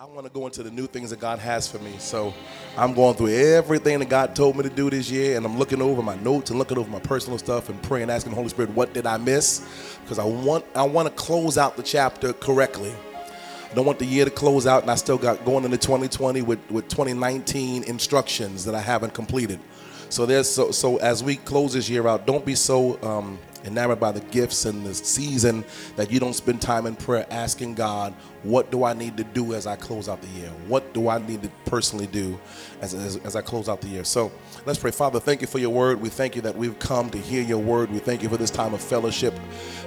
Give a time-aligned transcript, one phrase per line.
[0.00, 1.96] I want to go into the new things that God has for me.
[1.98, 2.32] So
[2.76, 5.82] I'm going through everything that God told me to do this year, and I'm looking
[5.82, 8.70] over my notes and looking over my personal stuff and praying, asking the Holy Spirit,
[8.76, 9.66] what did I miss?
[10.04, 12.94] Because I want I want to close out the chapter correctly.
[13.72, 16.42] I don't want the year to close out, and I still got going into 2020
[16.42, 19.58] with, with 2019 instructions that I haven't completed.
[20.10, 24.00] So there's so so as we close this year out, don't be so um, enamored
[24.00, 25.64] by the gifts and the season
[25.96, 29.54] that you don't spend time in prayer asking God, what do I need to do
[29.54, 30.50] as I close out the year?
[30.68, 32.38] What do I need to personally do
[32.80, 34.04] as, as, as I close out the year?
[34.04, 34.30] So
[34.64, 34.90] let's pray.
[34.90, 36.00] Father, thank you for your word.
[36.00, 37.90] We thank you that we've come to hear your word.
[37.90, 39.34] We thank you for this time of fellowship.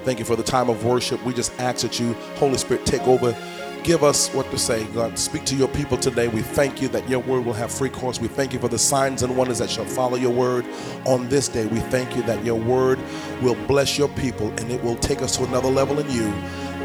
[0.03, 1.23] Thank you for the time of worship.
[1.25, 3.35] We just ask that you, Holy Spirit, take over
[3.83, 4.85] give us what to say.
[4.87, 6.27] God, speak to your people today.
[6.27, 8.19] We thank you that your word will have free course.
[8.19, 10.65] We thank you for the signs and wonders that shall follow your word
[11.05, 11.65] on this day.
[11.67, 12.99] We thank you that your word
[13.41, 16.31] will bless your people and it will take us to another level in you.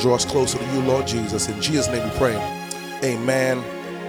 [0.01, 1.48] Draw us closer to you, Lord Jesus.
[1.48, 2.37] In Jesus' name we pray.
[3.04, 3.62] Amen.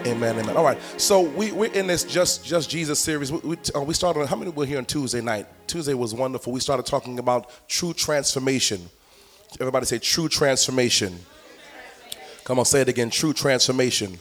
[0.05, 0.55] Amen, amen.
[0.55, 3.29] All right, so we, we're in this Just Just Jesus series.
[3.29, 5.47] We, we, uh, we started, how many were here on Tuesday night?
[5.67, 6.53] Tuesday was wonderful.
[6.53, 8.89] We started talking about true transformation.
[9.59, 11.17] Everybody say true transformation.
[12.47, 13.09] Come on, say it again.
[13.09, 14.17] True transformation.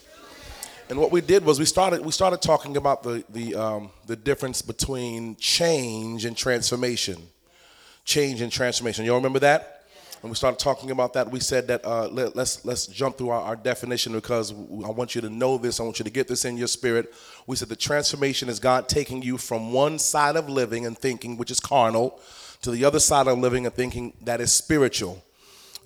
[0.91, 4.17] And what we did was we started we started talking about the the um, the
[4.17, 7.23] difference between change and transformation.
[8.05, 9.05] Change and transformation.
[9.05, 9.85] You all remember that?
[10.23, 11.31] And we started talking about that.
[11.31, 14.91] We said that uh, let, us let's, let's jump through our, our definition because I
[14.91, 15.79] want you to know this.
[15.79, 17.15] I want you to get this in your spirit.
[17.47, 21.37] We said the transformation is God taking you from one side of living and thinking,
[21.37, 22.21] which is carnal,
[22.63, 25.23] to the other side of living and thinking that is spiritual.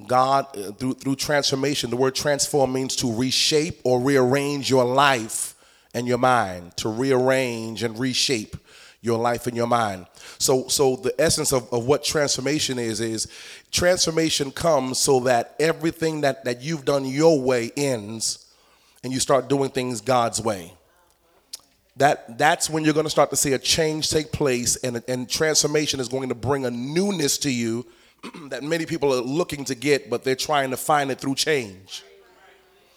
[0.06, 5.54] God, uh, through, through transformation, the word transform means to reshape or rearrange your life
[5.94, 8.56] and your mind, to rearrange and reshape
[9.02, 10.06] your life and your mind.
[10.38, 13.28] So, so the essence of, of what transformation is, is
[13.70, 18.46] transformation comes so that everything that, that you've done your way ends
[19.02, 20.74] and you start doing things God's way.
[21.96, 25.28] That, that's when you're going to start to see a change take place and, and
[25.28, 27.86] transformation is going to bring a newness to you
[28.48, 32.04] that many people are looking to get, but they're trying to find it through change.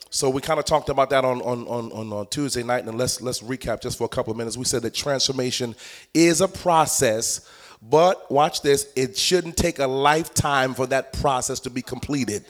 [0.09, 2.97] So we kind of talked about that on, on, on, on, on Tuesday night, and
[2.99, 4.55] let's let's recap just for a couple of minutes.
[4.55, 5.75] We said that transformation
[6.13, 7.49] is a process,
[7.81, 12.45] but watch this, it shouldn't take a lifetime for that process to be completed.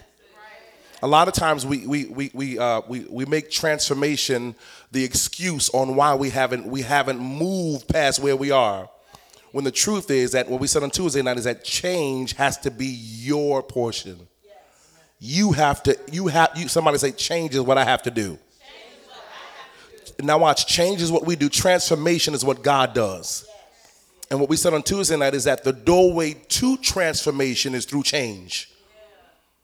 [1.01, 4.55] A lot of times we we we we, uh, we we make transformation
[4.91, 8.89] the excuse on why we haven't we haven't moved past where we are.
[9.53, 12.57] When the truth is that what we said on Tuesday night is that change has
[12.61, 14.27] to be your portion.
[14.43, 14.55] Yes.
[15.19, 18.39] You have to, you have, you, somebody say, change is what I have to do.
[20.19, 23.45] Now, watch, change is what we do, transformation is what God does.
[23.47, 24.27] Yes.
[24.31, 28.03] And what we said on Tuesday night is that the doorway to transformation is through
[28.03, 28.72] change.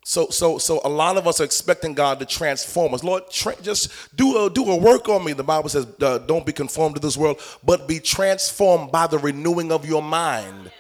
[0.09, 3.03] So, so, so a lot of us are expecting God to transform us.
[3.03, 5.34] Lord, tra- just do a, do a work on me.
[5.34, 9.20] The Bible says, uh, don't be conformed to this world, but be transformed by the
[9.20, 10.72] renewing of your mind.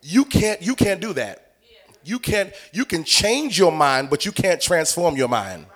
[0.00, 1.56] You can't, you can't do that.
[2.02, 5.66] You can't, you can change your mind, but you can't transform your mind.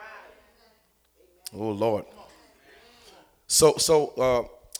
[1.54, 2.06] Oh Lord.
[3.48, 4.14] So, so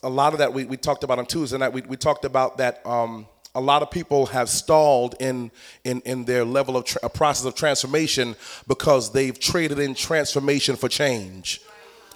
[0.02, 1.74] uh, a lot of that we, we talked about on Tuesday night.
[1.74, 2.80] We, we talked about that.
[2.86, 5.50] Um, a lot of people have stalled in,
[5.84, 8.34] in, in their level of tra- process of transformation
[8.66, 11.60] because they've traded in transformation for change.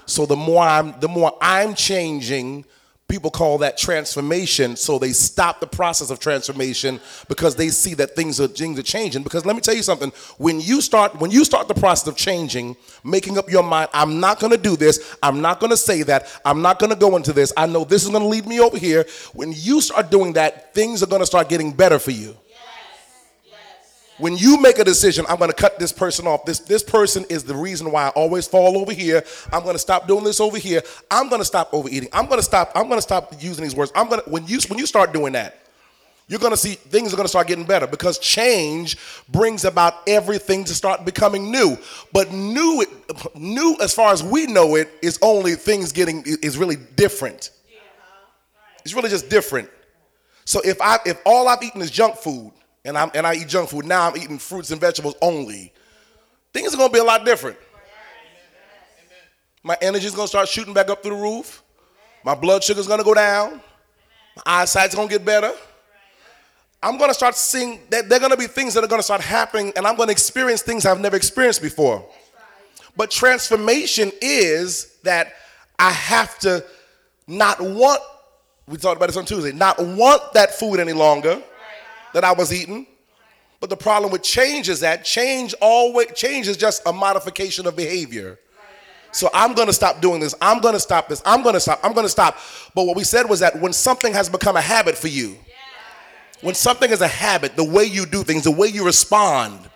[0.06, 2.64] So the more I'm the more I'm changing,
[3.09, 4.77] people call that transformation.
[4.77, 8.83] So they stop the process of transformation because they see that things are things are
[8.83, 9.22] changing.
[9.22, 12.17] Because let me tell you something: when you start when you start the process of
[12.17, 15.17] changing, making up your mind, I'm not going to do this.
[15.22, 16.28] I'm not going to say that.
[16.44, 17.53] I'm not going to go into this.
[17.56, 19.06] I know this is going to lead me over here.
[19.33, 22.37] When you start doing that, things are going to start getting better for you.
[24.19, 26.47] When you make a decision, I'm going to cut this person off.
[26.47, 29.22] This this person is the reason why I always fall over here.
[29.53, 30.82] I'm going to stop doing this over here.
[31.10, 32.09] I'm going to stop overeating.
[32.12, 32.72] I'm going to stop.
[32.75, 33.93] I'm going to stop using these words.
[33.94, 35.66] I'm going to when you when you start doing that,
[36.28, 38.97] you're going to see things are going to start getting better because change
[39.28, 41.76] brings about everything to start becoming new.
[42.12, 42.87] But new,
[43.34, 47.50] new as far as we know it, is only things getting is really different.
[48.82, 49.69] It's really just different.
[50.46, 52.52] So if I if all I've eaten is junk food
[52.87, 53.85] and, I'm, and I eat junk food.
[53.85, 55.73] Now I'm eating fruits and vegetables only.
[56.53, 57.59] Things are to be a lot different.
[59.62, 61.62] My energy is to start shooting back up through the roof.
[62.25, 63.61] My blood sugar is going to go down.
[64.37, 65.53] My eyesight's to get better.
[66.83, 69.73] I'm to start seeing that there are to be things that are to start happening,
[69.75, 72.09] and I'm to experience things I've never experienced before.
[72.97, 75.33] But transformation is that
[75.79, 76.65] I have to
[77.27, 78.00] not want,
[78.69, 81.43] we talked about this on Tuesday, not want that food any longer
[82.12, 82.87] that I was eating.
[83.61, 87.76] But the problem with change is that change always change is just a modification of
[87.76, 88.38] behavior.
[89.12, 90.35] So I'm going to stop doing this.
[90.43, 91.23] I'm going to stop this.
[91.25, 91.81] I'm going to stop.
[91.82, 92.38] I'm going to stop.
[92.75, 95.37] But what we said was that when something has become a habit for you,
[96.43, 99.70] when something is a habit, the way you do things, the way you respond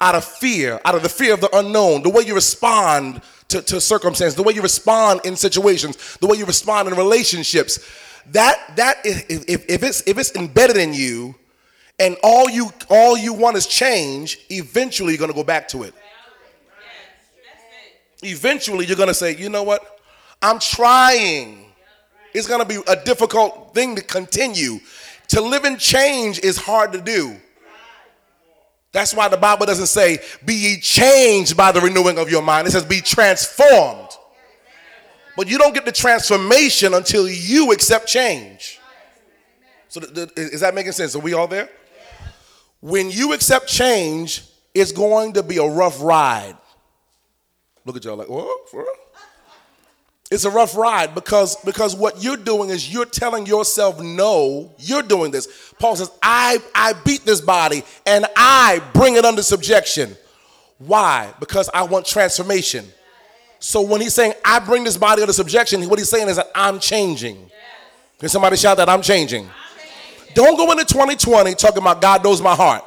[0.00, 3.60] out of fear, out of the fear of the unknown, the way you respond to,
[3.62, 7.78] to circumstances, the way you respond in situations, the way you respond in relationships,
[8.30, 11.34] that that if, if it's if it's embedded in you
[11.98, 15.94] and all you all you want is change, eventually you're gonna go back to it.
[18.22, 20.00] Eventually you're gonna say, you know what?
[20.42, 21.66] I'm trying.
[22.32, 24.80] It's gonna be a difficult thing to continue.
[25.28, 27.36] To live in change is hard to do.
[28.92, 32.68] That's why the Bible doesn't say, be ye changed by the renewing of your mind.
[32.68, 34.10] It says, be transformed.
[35.36, 38.78] But you don't get the transformation until you accept change.
[39.88, 41.16] So, th- th- is that making sense?
[41.16, 41.68] Are we all there?
[42.84, 44.42] When you accept change,
[44.74, 46.54] it's going to be a rough ride.
[47.86, 48.68] Look at y'all like, what?
[48.68, 48.88] For real?
[50.30, 55.02] It's a rough ride because, because what you're doing is you're telling yourself no, you're
[55.02, 55.72] doing this.
[55.78, 60.14] Paul says, I, I beat this body and I bring it under subjection.
[60.76, 61.32] Why?
[61.40, 62.84] Because I want transformation.
[63.60, 66.50] So when he's saying, I bring this body under subjection, what he's saying is that
[66.54, 67.50] I'm changing.
[68.18, 69.48] Can somebody shout that I'm changing?
[70.34, 72.84] Don't go into 2020 talking about God knows my heart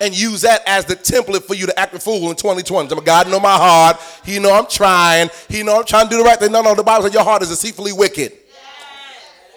[0.00, 2.94] and use that as the template for you to act a fool in 2020.
[3.02, 4.00] God know my heart.
[4.24, 5.30] He know I'm trying.
[5.48, 6.52] He know I'm trying to do the right thing.
[6.52, 8.32] No, no, the Bible says your heart is deceitfully wicked.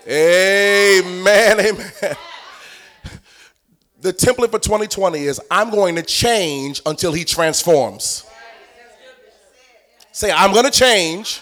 [0.05, 1.03] Yes.
[1.03, 2.15] Amen, amen.
[4.01, 8.25] The template for 2020 is I'm going to change until he transforms.
[10.11, 11.41] Say, I'm going to change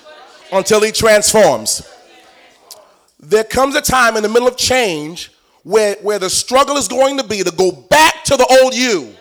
[0.52, 1.90] until he transforms.
[3.20, 5.32] There comes a time in the middle of change
[5.64, 9.14] where, where the struggle is going to be to go back to the old you,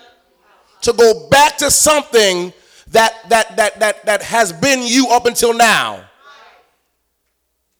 [0.82, 2.52] to go back to something
[2.92, 6.04] that, that, that, that, that has been you up until now.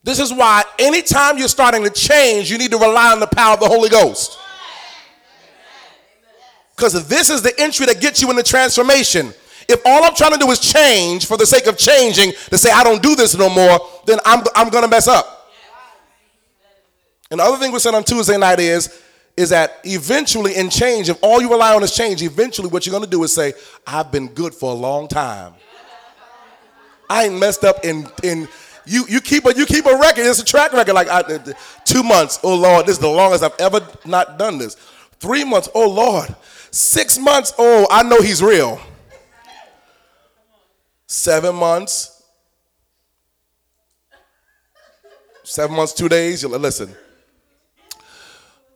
[0.02, 3.54] This is why anytime you're starting to change, you need to rely on the power
[3.54, 4.38] of the Holy Ghost.
[6.74, 9.32] Because this is the entry that gets you in the transformation.
[9.68, 12.70] If all I'm trying to do is change for the sake of changing, to say
[12.70, 15.37] I don't do this no more, then I'm, I'm going to mess up.
[17.30, 19.02] And the other thing we said on Tuesday night is,
[19.36, 22.92] is that eventually in change, if all you rely on is change, eventually what you're
[22.92, 23.52] going to do is say,
[23.86, 25.54] I've been good for a long time.
[27.08, 28.48] I ain't messed up in, in
[28.84, 30.26] you, you keep a you keep a record.
[30.26, 30.94] It's a track record.
[30.94, 31.22] Like I,
[31.84, 32.38] two months.
[32.42, 34.74] Oh Lord, this is the longest I've ever not done this.
[35.20, 35.68] Three months.
[35.74, 36.34] Oh Lord.
[36.70, 37.52] Six months.
[37.58, 38.80] Oh, I know He's real.
[41.06, 42.22] Seven months.
[45.44, 46.44] Seven months, two days.
[46.44, 46.94] Listen.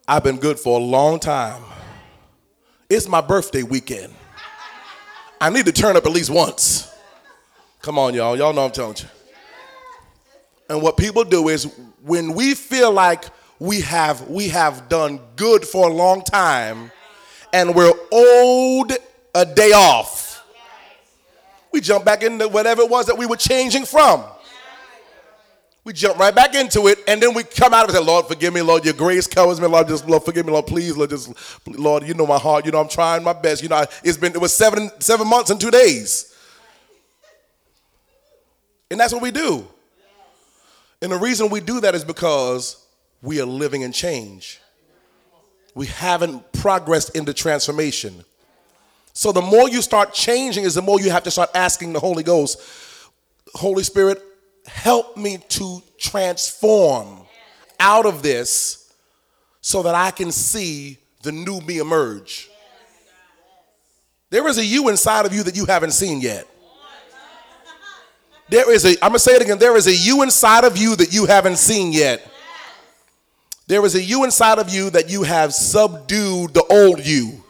[0.06, 1.62] I've been good for a long time.
[2.90, 4.12] It's my birthday weekend.
[5.40, 6.92] I need to turn up at least once.
[7.80, 8.36] Come on, y'all.
[8.36, 9.06] Y'all know I'm telling you.
[10.68, 11.64] And what people do is
[12.02, 13.24] when we feel like
[13.58, 16.90] we have we have done good for a long time
[17.52, 18.92] and we're owed
[19.34, 20.44] a day off,
[21.72, 24.24] we jump back into whatever it was that we were changing from.
[25.84, 28.54] We jump right back into it, and then we come out and say, Lord, forgive
[28.54, 31.32] me, Lord, your grace covers me, Lord, just Lord, forgive me, Lord, please, Lord, just
[31.66, 33.62] Lord, you know my heart, you know I'm trying my best.
[33.64, 36.32] You know, I, it's been it was seven seven months and two days.
[38.90, 39.66] And that's what we do.
[41.00, 42.86] And the reason we do that is because
[43.22, 44.60] we are living in change.
[45.74, 48.24] We haven't progressed into transformation.
[49.14, 52.00] So the more you start changing is the more you have to start asking the
[52.00, 52.60] Holy Ghost,
[53.54, 54.22] Holy Spirit,
[54.66, 57.20] help me to transform
[57.78, 58.92] out of this
[59.60, 62.50] so that I can see the new me emerge.
[64.30, 66.46] There is a you inside of you that you haven't seen yet.
[68.48, 70.96] There is a, I'm gonna say it again, there is a you inside of you
[70.96, 72.26] that you haven't seen yet.
[73.66, 77.42] There is a you inside of you that you have subdued the old you.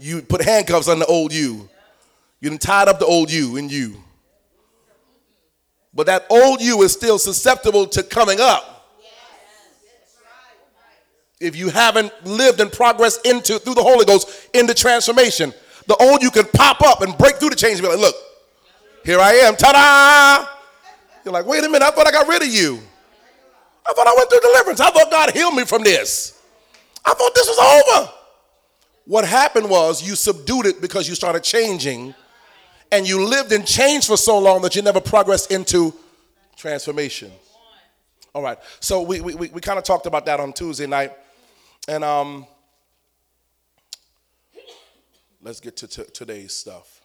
[0.00, 1.68] You put handcuffs on the old you.
[2.40, 4.01] You tied up the old you in you.
[5.94, 8.68] But that old you is still susceptible to coming up.
[11.40, 15.52] If you haven't lived and progressed into through the Holy Ghost into transformation,
[15.86, 18.14] the old you can pop up and break through the change and be like, look,
[19.04, 20.48] here I am, ta-da!
[21.24, 22.78] You're like, wait a minute, I thought I got rid of you.
[23.84, 24.80] I thought I went through deliverance.
[24.80, 26.40] I thought God healed me from this.
[27.04, 28.12] I thought this was over.
[29.06, 32.14] What happened was you subdued it because you started changing
[32.92, 35.94] and you lived in change for so long that you never progressed into
[36.56, 37.32] transformation.
[38.34, 38.58] All right.
[38.80, 41.12] So we, we, we kind of talked about that on Tuesday night.
[41.88, 42.46] And um,
[45.42, 47.00] let's get to t- today's stuff.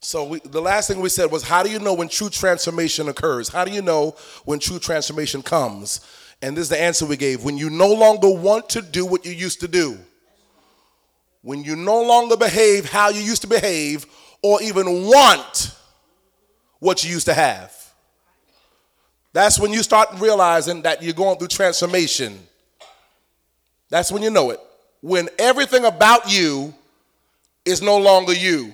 [0.00, 3.08] So we, the last thing we said was, how do you know when true transformation
[3.08, 3.48] occurs?
[3.48, 6.00] How do you know when true transformation comes?
[6.40, 7.44] And this is the answer we gave.
[7.44, 9.98] When you no longer want to do what you used to do.
[11.42, 14.06] When you no longer behave how you used to behave
[14.42, 15.74] or even want
[16.78, 17.74] what you used to have.
[19.32, 22.38] That's when you start realizing that you're going through transformation.
[23.88, 24.60] That's when you know it.
[25.00, 26.74] When everything about you
[27.64, 28.72] is no longer you.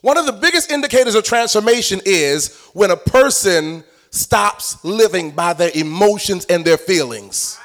[0.00, 5.70] One of the biggest indicators of transformation is when a person stops living by their
[5.74, 7.58] emotions and their feelings.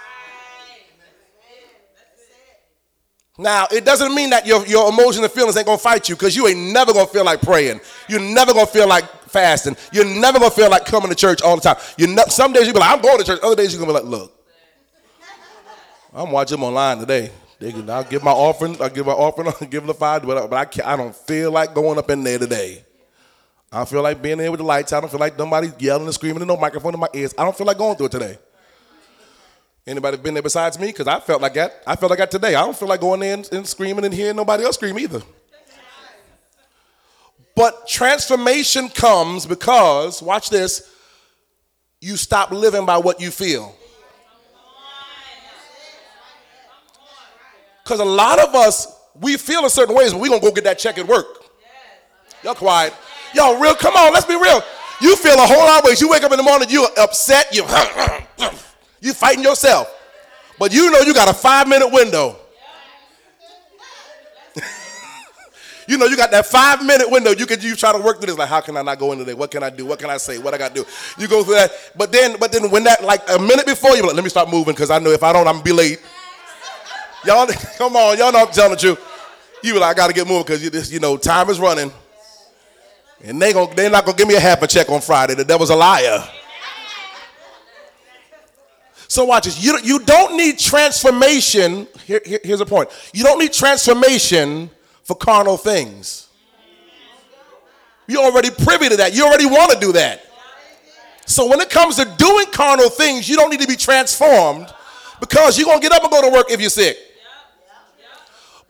[3.44, 6.34] Now, it doesn't mean that your, your emotions and feelings ain't gonna fight you because
[6.34, 7.82] you ain't never gonna feel like praying.
[8.08, 9.76] You're never gonna feel like fasting.
[9.92, 11.76] You're never gonna feel like coming to church all the time.
[11.98, 13.42] You ne- some days you'll be like, I'm going to church.
[13.44, 14.34] Other days you're gonna be like, look,
[16.14, 17.32] I'm watching them online today.
[17.60, 18.82] Can, I'll give my offering.
[18.82, 19.48] I'll give my offering.
[19.62, 22.24] I'll give the five, but, but I, can't, I don't feel like going up in
[22.24, 22.82] there today.
[23.74, 24.94] I don't feel like being there with the lights.
[24.94, 27.34] I don't feel like somebody yelling and screaming and no microphone in my ears.
[27.38, 28.38] I don't feel like going through it today.
[29.86, 30.88] Anybody been there besides me?
[30.88, 31.84] Because I felt like that.
[31.86, 32.56] I felt like that today.
[32.56, 35.22] I don't feel like going in and, screaming and hearing nobody else scream either.
[37.56, 40.90] But transformation comes because, watch this,
[42.02, 43.76] you stop living by what you feel.
[47.84, 48.88] Because a lot of us,
[49.20, 51.28] we feel a certain ways, but we gonna go get that check at work.
[52.42, 52.94] Y'all quiet.
[53.36, 54.62] Y'all real, come on, let's be real.
[55.02, 56.00] You feel a whole lot of ways.
[56.00, 57.64] You wake up in the morning, you're upset, you
[59.04, 59.94] you fighting yourself.
[60.58, 62.38] But you know you got a five minute window.
[65.88, 67.32] you know you got that five minute window.
[67.32, 68.38] You can you try to work through this.
[68.38, 69.34] Like, how can I not go in today?
[69.34, 69.86] What can I do?
[69.86, 70.38] What can I say?
[70.38, 70.90] What I got to do?
[71.18, 71.72] You go through that.
[71.98, 74.50] But then, but then when that like a minute before you like, let me start
[74.50, 76.02] moving because I know if I don't, I'm gonna be late.
[77.26, 77.46] Y'all,
[77.78, 79.00] come on, y'all know I'm telling truth.
[79.62, 81.92] You like, I gotta get moving because you this, you know, time is running.
[83.22, 85.36] And they going they're not gonna give me a half a check on Friday.
[85.36, 86.26] The devil's a liar.
[89.14, 89.64] So watch this.
[89.64, 91.86] You, you don't need transformation.
[92.04, 92.90] Here, here, here's a point.
[93.14, 94.72] You don't need transformation
[95.04, 96.30] for carnal things.
[98.08, 99.14] You're already privy to that.
[99.14, 100.26] You already want to do that.
[101.28, 104.74] So when it comes to doing carnal things, you don't need to be transformed
[105.20, 106.98] because you're going to get up and go to work if you're sick.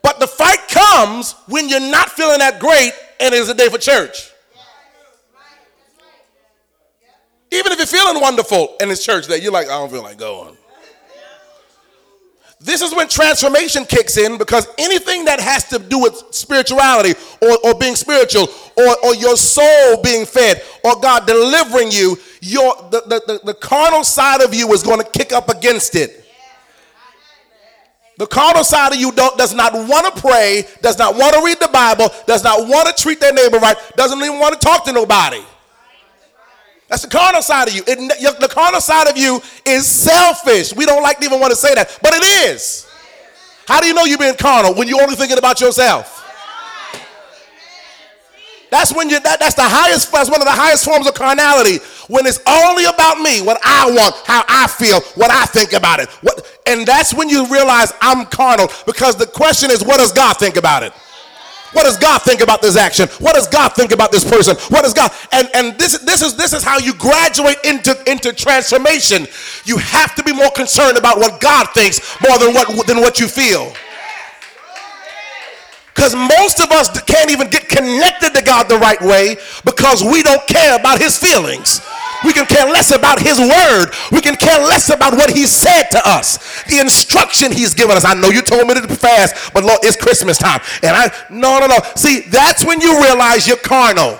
[0.02, 3.78] But the fight comes when you're not feeling that great and it's a day for
[3.78, 4.30] church.
[7.54, 10.18] Even if you're feeling wonderful and it's church day, you're like, I don't feel like
[10.18, 10.56] going.
[12.60, 17.58] This is when transformation kicks in because anything that has to do with spirituality or,
[17.62, 23.02] or being spiritual or, or your soul being fed or God delivering you, your, the,
[23.02, 26.24] the, the, the carnal side of you is going to kick up against it.
[28.16, 31.58] The carnal side of you does not want to pray, does not want to read
[31.60, 34.84] the Bible, does not want to treat their neighbor right, doesn't even want to talk
[34.86, 35.42] to nobody.
[36.94, 37.82] That's the carnal side of you.
[37.88, 40.72] It, the carnal side of you is selfish.
[40.76, 42.88] We don't like to even want to say that, but it is.
[43.66, 46.22] How do you know you're being carnal when you're only thinking about yourself?
[48.70, 51.78] That's when you that, that's the highest that's one of the highest forms of carnality.
[52.06, 55.98] When it's only about me, what I want, how I feel, what I think about
[55.98, 56.08] it.
[56.22, 60.34] What and that's when you realize I'm carnal because the question is what does God
[60.34, 60.92] think about it?
[61.74, 63.08] What does God think about this action?
[63.18, 64.56] What does God think about this person?
[64.68, 68.32] What does God and and this this is this is how you graduate into into
[68.32, 69.26] transformation.
[69.64, 73.18] You have to be more concerned about what God thinks more than what than what
[73.18, 73.72] you feel.
[75.94, 80.22] Because most of us can't even get connected to God the right way because we
[80.22, 81.80] don't care about his feelings.
[82.24, 83.86] We can care less about his word.
[84.10, 86.62] We can care less about what he said to us.
[86.64, 88.04] The instruction he's given us.
[88.04, 90.60] I know you told me to fast, but Lord, it's Christmas time.
[90.82, 91.78] And I, no, no, no.
[91.96, 94.18] See, that's when you realize you're carnal.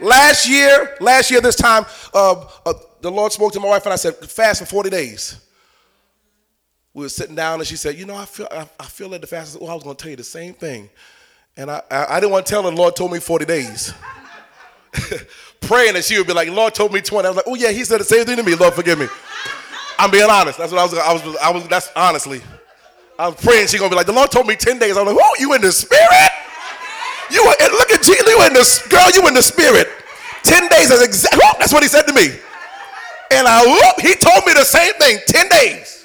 [0.00, 3.92] Last year, last year, this time, uh, uh, the Lord spoke to my wife and
[3.92, 5.40] I said, fast for 40 days
[6.98, 9.20] we were sitting down and she said, you know, I feel I, I feel like
[9.20, 9.50] the fast.
[9.50, 10.90] I said, oh, I was going to tell you the same thing.
[11.56, 13.94] And I, I, I, didn't want to tell her, the Lord told me 40 days.
[15.60, 17.26] Praying that she would be like, Lord told me 20.
[17.26, 18.54] I was like, oh yeah, he said the same thing to me.
[18.54, 19.06] Lord, forgive me.
[19.98, 20.58] I'm being honest.
[20.58, 22.40] That's what I was, I was, I was, that's honestly.
[23.18, 24.96] I was praying she's going to be like, the Lord told me 10 days.
[24.96, 26.30] I'm like, oh, you in the spirit?
[27.30, 29.88] You were, look at Jesus, you in the, girl, you in the spirit.
[30.44, 32.28] 10 days is exactly, that's what he said to me.
[33.30, 35.98] And I, whoop, he told me the same thing, 10 days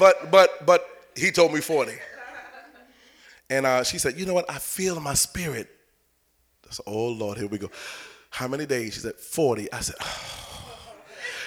[0.00, 1.92] but but but he told me 40.
[3.50, 4.48] And uh, she said, you know what?
[4.48, 5.68] I feel in my spirit.
[6.70, 7.70] I said, oh Lord, here we go.
[8.30, 8.94] How many days?
[8.94, 9.72] She said, 40.
[9.72, 10.36] I said, oh.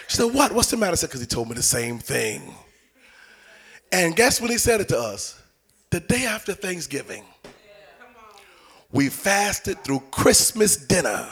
[0.09, 0.51] She said, what?
[0.51, 0.91] What's the matter?
[0.91, 2.53] I said, because he told me the same thing.
[3.91, 5.41] And guess when he said it to us?
[5.93, 7.23] the day after Thanksgiving,
[8.91, 11.29] we fasted through Christmas dinner.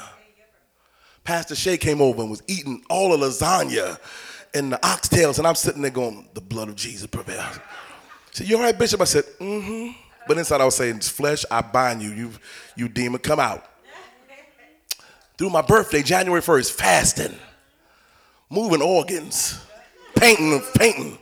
[1.23, 3.99] Pastor Shay came over and was eating all the lasagna
[4.53, 7.55] and the oxtails, and I'm sitting there going, The blood of Jesus prevails.
[8.29, 9.01] He said, You all right, Bishop?
[9.01, 9.91] I said, Mm hmm.
[10.27, 12.11] But inside I was saying, Flesh, I bind you.
[12.11, 12.31] You,
[12.75, 13.65] you demon, come out.
[15.41, 17.35] Through my birthday, January 1st, fasting,
[18.51, 19.59] moving organs,
[20.15, 21.17] painting, painting.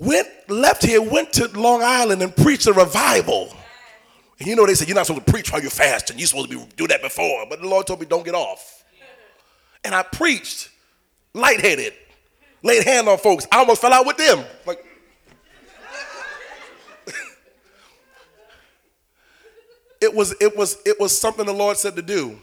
[0.00, 3.54] Went, left here, went to Long Island and preached a revival.
[4.40, 6.18] And you know, they said, You're not supposed to preach while you're fasting.
[6.18, 7.46] You're supposed to be, do that before.
[7.48, 8.82] But the Lord told me, Don't get off.
[9.84, 10.70] And I preached
[11.32, 11.92] lightheaded,
[12.64, 13.46] laid hand on folks.
[13.52, 14.44] I almost fell out with them.
[14.66, 14.84] Like,
[20.00, 22.38] it was it was it was something the Lord said to do.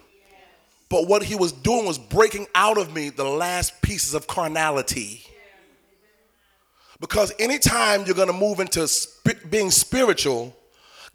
[0.90, 5.24] But what he was doing was breaking out of me the last pieces of carnality.
[7.00, 10.56] Because anytime you're going to move into sp- being spiritual,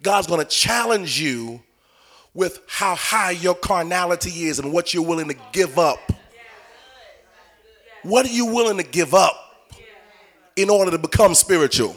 [0.01, 1.61] God's going to challenge you
[2.33, 5.99] with how high your carnality is and what you're willing to give up.
[8.03, 9.35] What are you willing to give up
[10.55, 11.95] in order to become spiritual?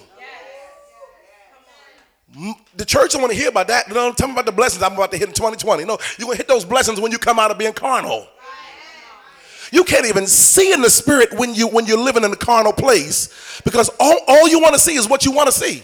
[2.77, 3.89] The church don't want to hear about that.
[3.89, 5.85] Don't tell me about the blessings I'm about to hit in 2020.
[5.85, 8.27] No, you're going to hit those blessings when you come out of being carnal.
[9.73, 12.73] You can't even see in the spirit when you when you're living in a carnal
[12.73, 15.83] place because all, all you want to see is what you want to see.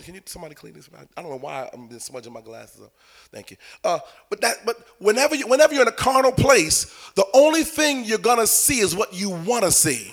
[0.00, 0.88] Can you somebody clean this?
[1.16, 2.92] I don't know why I'm smudging my glasses up.
[3.30, 3.56] Thank you.
[3.82, 8.04] Uh, but that but whenever you whenever you're in a carnal place, the only thing
[8.04, 10.12] you're gonna see is what you want to see.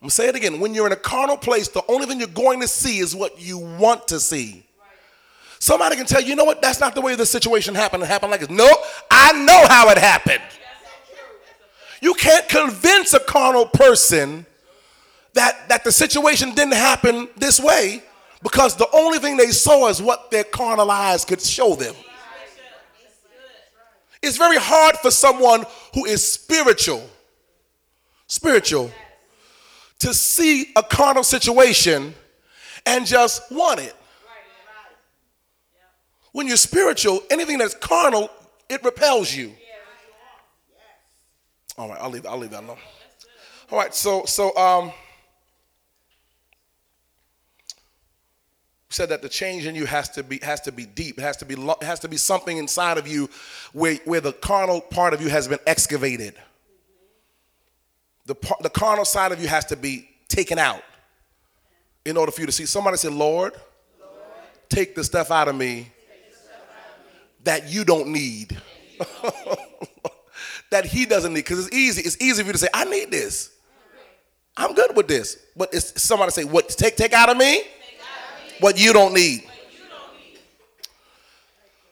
[0.00, 0.60] I'm gonna say it again.
[0.60, 3.40] When you're in a carnal place, the only thing you're going to see is what
[3.40, 4.64] you want to see.
[5.58, 8.04] Somebody can tell you, you know what, that's not the way the situation happened.
[8.04, 8.50] It happened like this.
[8.50, 8.70] No,
[9.10, 10.42] I know how it happened.
[12.00, 14.46] You can't convince a carnal person
[15.34, 18.02] that, that the situation didn't happen this way
[18.40, 21.96] because the only thing they saw is what their carnal eyes could show them.
[24.22, 27.08] It's very hard for someone who is spiritual,
[28.26, 28.92] spiritual,
[30.00, 32.14] to see a carnal situation
[32.86, 33.94] and just want it.
[36.32, 38.30] When you're spiritual, anything that's carnal,
[38.68, 39.52] it repels you.
[41.76, 42.26] All right, I'll leave.
[42.26, 42.78] I'll leave that alone.
[43.70, 44.92] All right, so so um,
[48.88, 51.18] said that the change in you has to be has to be deep.
[51.18, 53.30] It has to be has to be something inside of you
[53.72, 56.34] where where the carnal part of you has been excavated.
[58.28, 60.82] The the carnal side of you has to be taken out
[62.04, 62.66] in order for you to see.
[62.66, 63.54] Somebody say, Lord,
[63.98, 64.14] Lord
[64.68, 65.90] take the stuff out of me
[67.44, 68.60] that you don't need.
[70.70, 71.40] that he doesn't need.
[71.40, 72.02] Because it's easy.
[72.02, 73.50] It's easy for you to say, I need this.
[74.58, 75.38] I'm good with this.
[75.56, 77.62] But it's somebody say, What take take out of me?
[78.60, 79.44] What you don't need.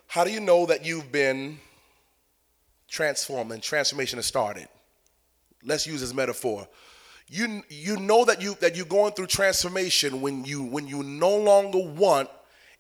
[0.07, 1.59] How do you know that you've been
[2.89, 4.69] transformed and transformation has started?
[5.67, 6.67] Let's use this metaphor.
[7.29, 11.37] You, you know that you that you're going through transformation when you when you no
[11.37, 12.31] longer want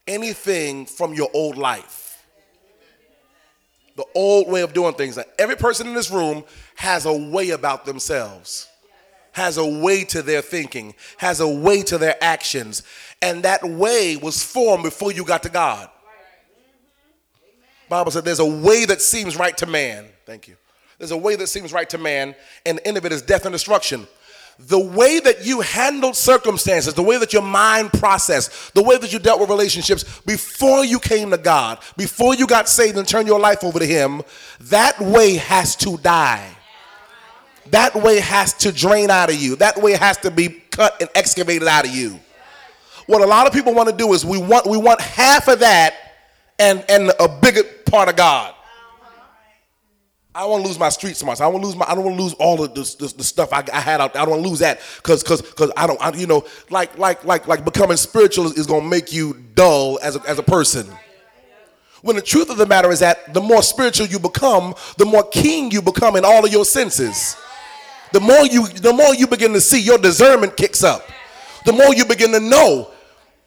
[0.07, 2.07] anything from your old life
[3.97, 5.19] the old way of doing things.
[5.39, 6.45] every person in this room
[6.77, 8.69] has a way about themselves,
[9.33, 12.83] has a way to their thinking, has a way to their actions.
[13.23, 15.89] And that way was formed before you got to God.
[17.89, 20.07] Bible said there's a way that seems right to man.
[20.27, 20.57] Thank you.
[20.99, 23.45] There's a way that seems right to man, and the end of it is death
[23.45, 24.07] and destruction
[24.59, 29.13] the way that you handled circumstances, the way that your mind processed, the way that
[29.13, 33.29] you dealt with relationships before you came to God, before you got saved and turned
[33.29, 34.23] your life over to Him,
[34.63, 36.49] that way has to die.
[37.71, 39.57] That way has to drain out of you.
[39.57, 42.19] That way has to be cut and excavated out of you.
[43.07, 45.61] What a lot of people want to do is we want we want half of
[45.61, 45.95] that
[46.59, 48.55] and and a bigger part of God.
[50.37, 51.41] I don't want to lose my street smarts.
[51.41, 51.87] I want to lose my.
[51.89, 54.13] I don't want to lose all of this, this, the stuff I, I, had out.
[54.13, 54.21] there.
[54.21, 55.99] I don't want to lose that because because because I don't.
[55.99, 60.15] I, you know, like like like like becoming spiritual is, to make you dull as
[60.15, 60.87] a, as a person.
[62.03, 65.27] When the truth of the matter is that the more spiritual you become, the more
[65.27, 67.35] keen you become in all of your senses.
[68.13, 71.09] The more you the more you begin to see, your discernment kicks up.
[71.65, 72.91] The more you begin to know,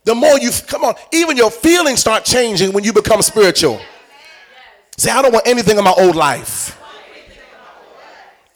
[0.05, 0.95] the more you come on.
[1.13, 3.79] Even your feelings start changing when you become spiritual.
[4.97, 6.77] Say, I don't want anything in my old life.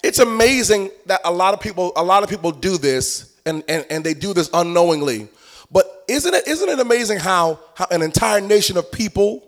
[0.03, 3.85] It's amazing that a lot of people, a lot of people do this and, and,
[3.89, 5.29] and they do this unknowingly.
[5.71, 9.47] But isn't it, isn't it amazing how, how an entire nation of people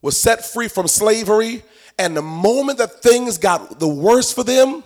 [0.00, 1.62] was set free from slavery,
[1.98, 4.82] and the moment that things got the worst for them,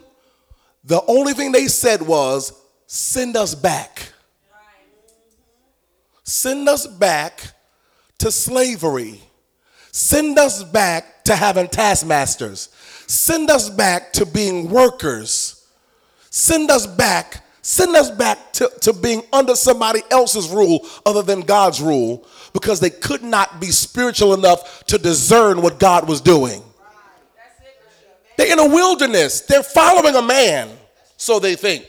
[0.84, 2.52] the only thing they said was,
[2.86, 4.12] send us back.
[6.22, 7.40] send us back
[8.18, 9.20] to slavery,
[9.92, 12.68] send us back to having taskmasters,
[13.06, 15.66] send us back to being workers,
[16.30, 21.40] send us back, send us back to, to being under somebody else's rule other than
[21.40, 26.62] God's rule because they could not be spiritual enough to discern what God was doing.
[28.36, 29.40] They're in a wilderness.
[29.42, 30.70] They're following a man,
[31.16, 31.86] so they think.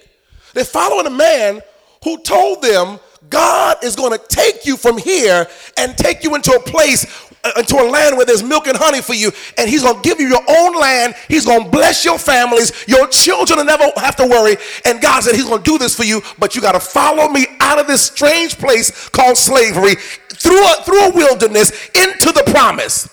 [0.53, 1.61] They're following a man
[2.03, 2.99] who told them
[3.29, 7.05] God is going to take you from here and take you into a place,
[7.47, 9.31] Uh, into a land where there's milk and honey for you.
[9.57, 11.15] And He's going to give you your own land.
[11.27, 12.71] He's going to bless your families.
[12.87, 14.57] Your children will never have to worry.
[14.85, 17.29] And God said He's going to do this for you, but you got to follow
[17.29, 22.43] me out of this strange place called slavery through a, through a wilderness into the
[22.51, 23.09] promise.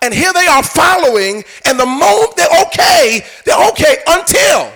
[0.00, 4.72] And here they are following, and the moment they're okay, they're okay until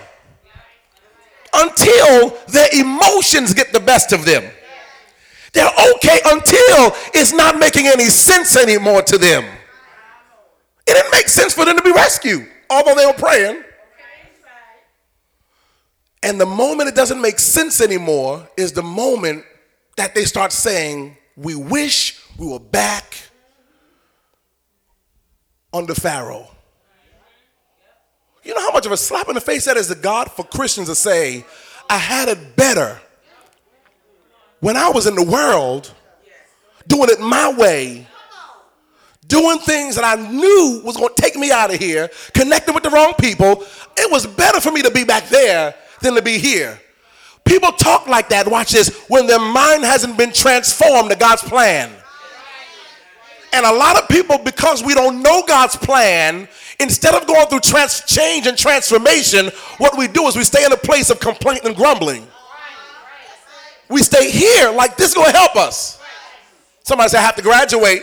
[1.55, 4.43] until their emotions get the best of them.
[5.53, 9.45] They're okay until it's not making any sense anymore to them.
[10.85, 13.63] It didn't make sense for them to be rescued, although they were praying.
[16.23, 19.43] And the moment it doesn't make sense anymore is the moment
[19.97, 23.17] that they start saying, We wish we were back
[25.71, 26.47] under Pharaoh.
[28.43, 30.43] You know how much of a slap in the face that is to God for
[30.43, 31.45] Christians to say,
[31.89, 32.99] I had it better
[34.63, 35.93] when I was in the world
[36.87, 38.07] doing it my way,
[39.27, 42.83] doing things that I knew was going to take me out of here, connecting with
[42.83, 43.65] the wrong people.
[43.97, 46.79] It was better for me to be back there than to be here.
[47.43, 51.91] People talk like that, watch this, when their mind hasn't been transformed to God's plan.
[53.51, 56.47] And a lot of people, because we don't know God's plan,
[56.79, 59.47] instead of going through trans- change and transformation,
[59.77, 62.25] what we do is we stay in a place of complaint and grumbling.
[63.93, 66.01] We stay here like this is going to help us.
[66.83, 68.01] Somebody said, I have to graduate.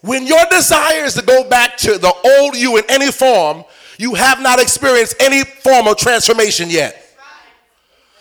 [0.00, 3.64] When your desire is to go back to the old you in any form,
[3.98, 7.04] you have not experienced any form of transformation yet.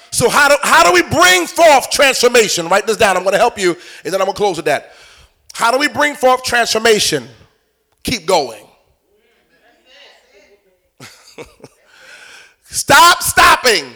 [0.10, 2.68] So, how do, how do we bring forth transformation?
[2.68, 3.16] Write this down.
[3.16, 4.94] I'm going to help you, and then I'm going to close with that.
[5.54, 7.28] How do we bring forth transformation?
[8.04, 8.66] Keep going.
[12.64, 13.94] Stop stopping.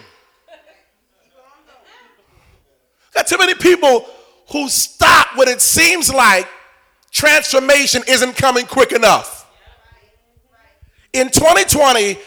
[3.26, 4.06] Got too many people
[4.52, 6.48] who stop when it seems like
[7.12, 9.50] transformation isn't coming quick enough.
[11.12, 12.20] In 2020,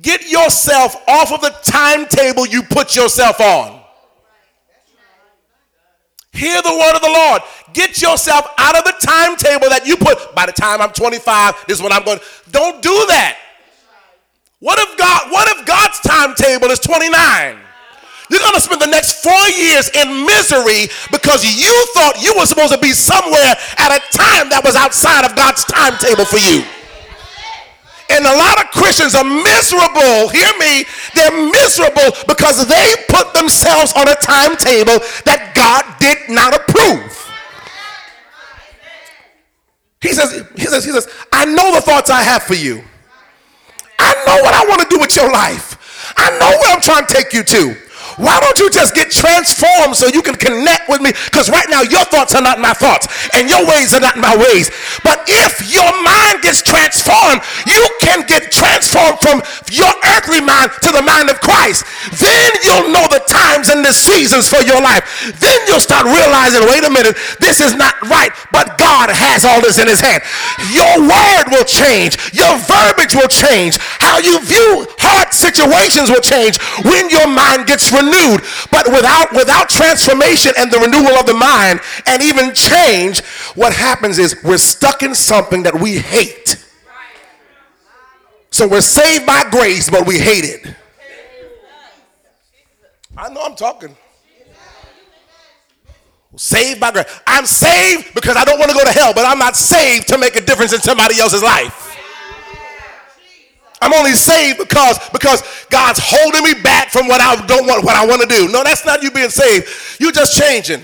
[0.00, 3.80] get yourself off of the timetable you put yourself on.
[6.32, 7.42] Hear the word of the Lord.
[7.72, 10.34] Get yourself out of the timetable that you put.
[10.36, 12.20] By the time I'm 25, this is when I'm going.
[12.50, 13.38] Don't do that.
[14.60, 15.32] What if God?
[15.32, 17.64] What if God's timetable is 29?
[18.30, 22.46] You're going to spend the next four years in misery because you thought you were
[22.46, 26.64] supposed to be somewhere at a time that was outside of God's timetable for you.
[28.08, 30.28] And a lot of Christians are miserable.
[30.32, 30.88] Hear me.
[31.12, 37.12] They're miserable because they put themselves on a timetable that God did not approve.
[40.00, 42.84] He says, he says, he says, I know the thoughts I have for you.
[43.98, 46.12] I know what I want to do with your life.
[46.16, 47.83] I know where I'm trying to take you to.
[48.16, 51.10] Why don't you just get transformed so you can connect with me?
[51.26, 54.36] Because right now your thoughts are not my thoughts and your ways are not my
[54.38, 54.70] ways.
[55.02, 59.42] But if your mind gets transformed, you can get transformed from
[59.74, 61.82] your earthly mind to the mind of Christ.
[62.22, 65.02] Then you'll know the times and the seasons for your life.
[65.42, 69.60] Then you'll start realizing, wait a minute, this is not right, but God has all
[69.60, 70.22] this in his hand.
[70.70, 72.14] Your word will change.
[72.30, 73.76] Your verbiage will change.
[73.98, 78.42] How you view hard situations will change when your mind gets renewed renewed.
[78.70, 83.22] But without, without transformation and the renewal of the mind and even change,
[83.54, 86.56] what happens is we're stuck in something that we hate.
[88.50, 90.74] So we're saved by grace, but we hate it.
[93.16, 93.96] I know I'm talking.
[96.36, 97.06] Saved by grace.
[97.26, 100.18] I'm saved because I don't want to go to hell, but I'm not saved to
[100.18, 101.83] make a difference in somebody else's life.
[103.84, 107.94] I'm only saved because because God's holding me back from what I don't want what
[107.94, 108.48] I want to do.
[108.50, 109.68] No, that's not you being saved.
[110.00, 110.82] You're just changing.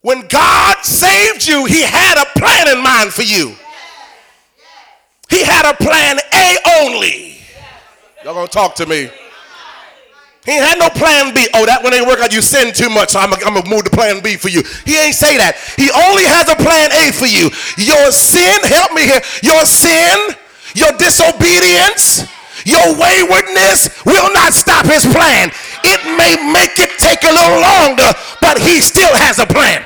[0.00, 3.54] When God saved you, he had a plan in mind for you.
[5.28, 7.38] He had a plan A only.
[8.24, 9.10] Y'all gonna talk to me.
[10.46, 11.50] He had no plan B.
[11.52, 12.30] Oh, that one ain't work out.
[12.32, 14.62] You sin too much, so I'm going to move to plan B for you.
[14.86, 15.58] He ain't say that.
[15.74, 17.50] He only has a plan A for you.
[17.74, 20.14] Your sin, help me here, your sin,
[20.78, 22.30] your disobedience,
[22.62, 25.50] your waywardness will not stop his plan.
[25.82, 29.82] It may make it take a little longer, but he still has a plan.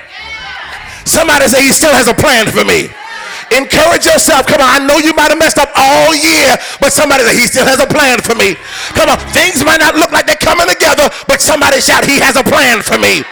[1.09, 2.93] Somebody say he still has a plan for me.
[3.51, 4.47] Encourage yourself.
[4.47, 7.47] Come on, I know you might have messed up all year, but somebody say he
[7.51, 8.55] still has a plan for me.
[8.95, 12.39] Come on, things might not look like they're coming together, but somebody shout, he has
[12.39, 13.27] a plan for me.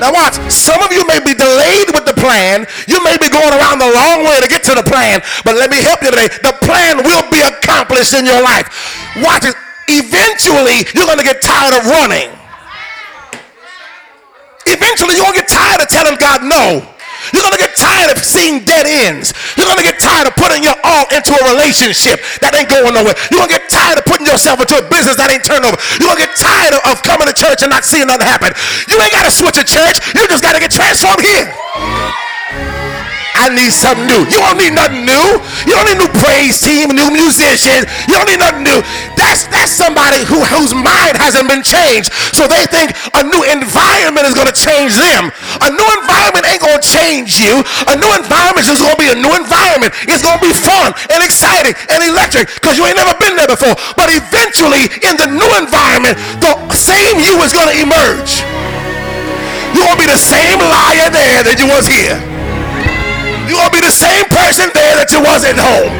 [0.00, 2.64] Now watch, some of you may be delayed with the plan.
[2.88, 5.68] You may be going around the long way to get to the plan, but let
[5.68, 6.32] me help you today.
[6.40, 8.72] The plan will be accomplished in your life.
[9.20, 9.52] Watch it.
[9.92, 12.32] Eventually, you're going to get tired of running.
[14.64, 16.88] Eventually, you're going to get tired of telling God no.
[17.32, 19.32] You're going to get tired of seeing dead ends.
[19.56, 22.94] You're going to get tired of putting your all into a relationship that ain't going
[22.94, 23.14] nowhere.
[23.30, 25.76] You're going to get tired of putting yourself into a business that ain't turned over.
[25.98, 28.54] You're going to get tired of, of coming to church and not seeing nothing happen.
[28.86, 30.00] You ain't got to switch a church.
[30.14, 31.50] You just got to get transformed here.
[33.40, 34.28] I need something new.
[34.28, 35.26] You don't need nothing new.
[35.64, 37.88] You don't need a new praise team, new musicians.
[38.04, 38.84] You don't need nothing new.
[39.16, 42.12] That's that's somebody who whose mind hasn't been changed.
[42.36, 45.32] So they think a new environment is gonna change them.
[45.64, 47.64] A new environment ain't gonna change you.
[47.88, 49.96] A new environment is gonna be a new environment.
[50.04, 53.72] It's gonna be fun and exciting and electric because you ain't never been there before.
[53.96, 58.44] But eventually, in the new environment, the same you is gonna emerge.
[59.72, 62.29] You're gonna be the same liar there that you was here.
[63.50, 65.90] You're gonna be the same person there that you was at home.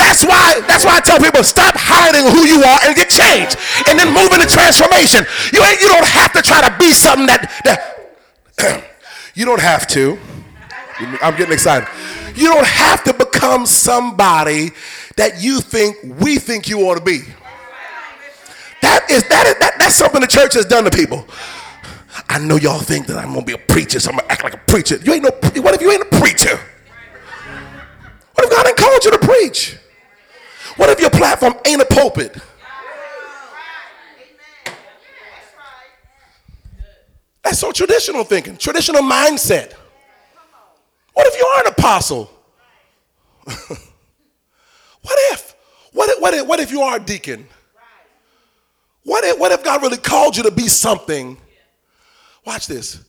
[0.00, 3.60] That's why, that's why I tell people stop hiding who you are and get changed.
[3.84, 5.28] And then move into transformation.
[5.52, 8.84] You ain't you don't have to try to be something that, that
[9.34, 10.16] you don't have to.
[11.20, 11.86] I'm getting excited.
[12.34, 14.70] You don't have to become somebody
[15.16, 17.20] that you think we think you ought to be.
[18.80, 21.28] That is that is that, that's something the church has done to people.
[22.30, 24.54] I know y'all think that I'm gonna be a preacher, so I'm gonna act like
[24.54, 24.96] a preacher.
[24.96, 25.30] You ain't no
[25.60, 26.58] what if you ain't a preacher?
[28.56, 29.76] God ain't called you to preach?
[30.76, 32.38] What if your platform ain't a pulpit?
[37.44, 39.74] That's so traditional thinking, traditional mindset.
[41.12, 42.30] What if you are an apostle?
[43.44, 43.78] what
[45.32, 45.54] if?
[45.92, 46.46] What if, what if?
[46.46, 47.46] what if you are a deacon?
[49.04, 51.36] What if, what if God really called you to be something?
[52.46, 53.04] Watch this.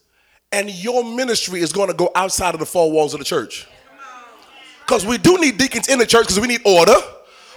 [0.51, 3.65] And your ministry is going to go outside of the four walls of the church.
[4.87, 6.95] Because we do need deacons in the church because we need order.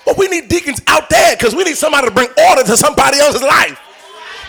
[0.04, 3.18] But we need deacons out there because we need somebody to bring order to somebody
[3.18, 3.78] else's life.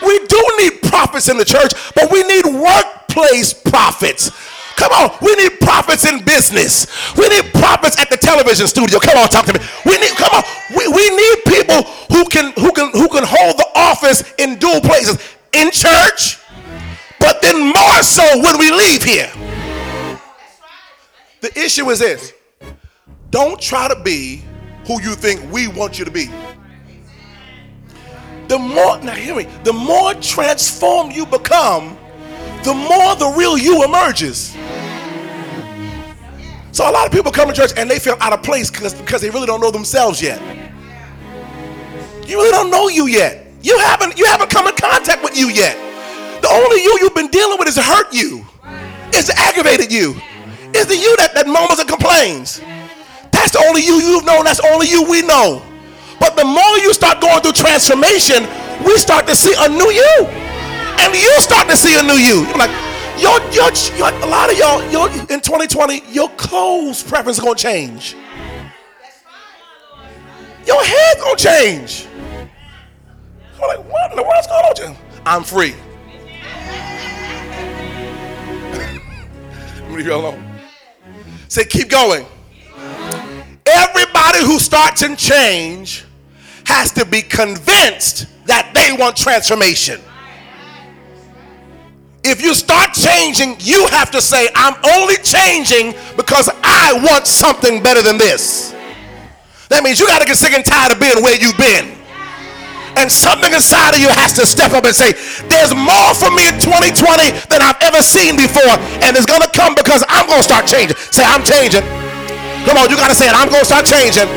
[0.04, 4.32] We do need prophets in the church, but we need workplace prophets.
[4.74, 6.88] Come on, we need prophets in business.
[7.16, 8.98] We need prophets at the television studio.
[8.98, 9.60] Come on, talk to me.
[9.86, 10.42] We need come on.
[10.76, 14.80] We, we need people who can who can who can hold the office in dual
[14.80, 15.18] places
[15.52, 16.40] in church,
[17.20, 19.30] but then more so when we leave here.
[21.42, 22.32] The issue is this
[23.32, 24.44] don't try to be
[24.86, 26.26] who you think we want you to be.
[28.46, 31.96] The more, now hear me, the more transformed you become,
[32.62, 34.54] the more the real you emerges.
[36.72, 39.20] So a lot of people come to church and they feel out of place because
[39.20, 40.40] they really don't know themselves yet.
[42.26, 43.46] You really don't know you yet.
[43.62, 45.76] You haven't you haven't come in contact with you yet.
[46.42, 48.44] The only you you've been dealing with is hurt you.
[49.12, 50.16] It's aggravated you.
[50.74, 52.60] It's the you that, that murmurs and complains.
[53.32, 54.44] That's the only you you've known.
[54.44, 55.62] That's only you we know.
[56.20, 58.46] But the more you start going through transformation,
[58.86, 60.26] we start to see a new you.
[61.00, 62.46] And you start to see a new you.
[62.46, 62.70] You're like,
[63.18, 67.56] your, your, your, a lot of y'all, your, in 2020, your clothes preference is going
[67.56, 68.14] to change.
[70.66, 72.06] Your hair going to change.
[73.54, 74.96] I'm like, what in the world's going on?
[75.26, 75.74] I'm free.
[79.94, 80.44] Leave you alone.
[81.48, 82.26] Say, keep going.
[83.66, 86.04] Everybody who starts in change
[86.64, 90.00] has to be convinced that they want transformation.
[92.24, 97.82] If you start changing, you have to say, I'm only changing because I want something
[97.82, 98.70] better than this.
[99.70, 101.98] That means you got to get sick and tired of being where you've been.
[102.94, 105.16] And something inside of you has to step up and say,
[105.48, 108.76] There's more for me in 2020 than I've ever seen before.
[109.02, 110.96] And it's going to come because I'm going to start changing.
[111.08, 112.01] Say, I'm changing.
[112.66, 113.34] Come on, you got to say it.
[113.34, 114.28] I'm going to start changing.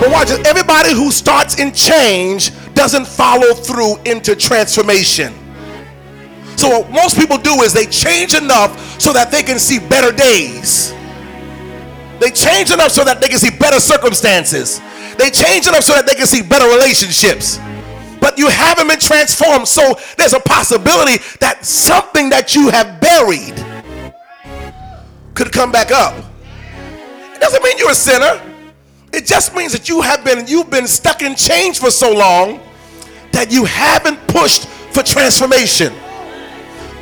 [0.00, 0.46] But watch it.
[0.46, 5.34] Everybody who starts in change doesn't follow through into transformation.
[6.56, 10.14] So what most people do is they change enough so that they can see better
[10.14, 10.92] days.
[12.20, 14.80] They change enough so that they can see better circumstances.
[15.16, 17.58] They change enough so that they can see better relationships.
[18.20, 23.54] But you haven't been transformed, so there's a possibility that something that you have buried
[25.34, 26.27] could come back up.
[27.38, 28.42] It doesn't mean you're a sinner.
[29.12, 32.58] It just means that you have been you've been stuck in change for so long
[33.30, 35.94] that you haven't pushed for transformation.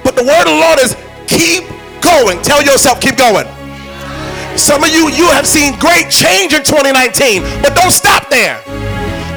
[0.05, 0.93] But the word of the Lord is
[1.25, 1.65] keep
[2.05, 2.45] going.
[2.45, 3.49] Tell yourself, keep going.
[4.61, 8.61] Some of you, you have seen great change in 2019, but don't stop there.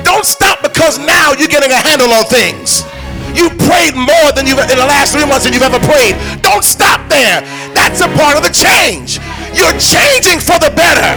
[0.04, 2.84] Don't stop because now you're getting a handle on things.
[3.32, 6.20] You prayed more than you've in the last three months than you've ever prayed.
[6.44, 7.40] Don't stop there.
[7.72, 9.16] That's a part of the change.
[9.54, 11.14] You're changing for the better.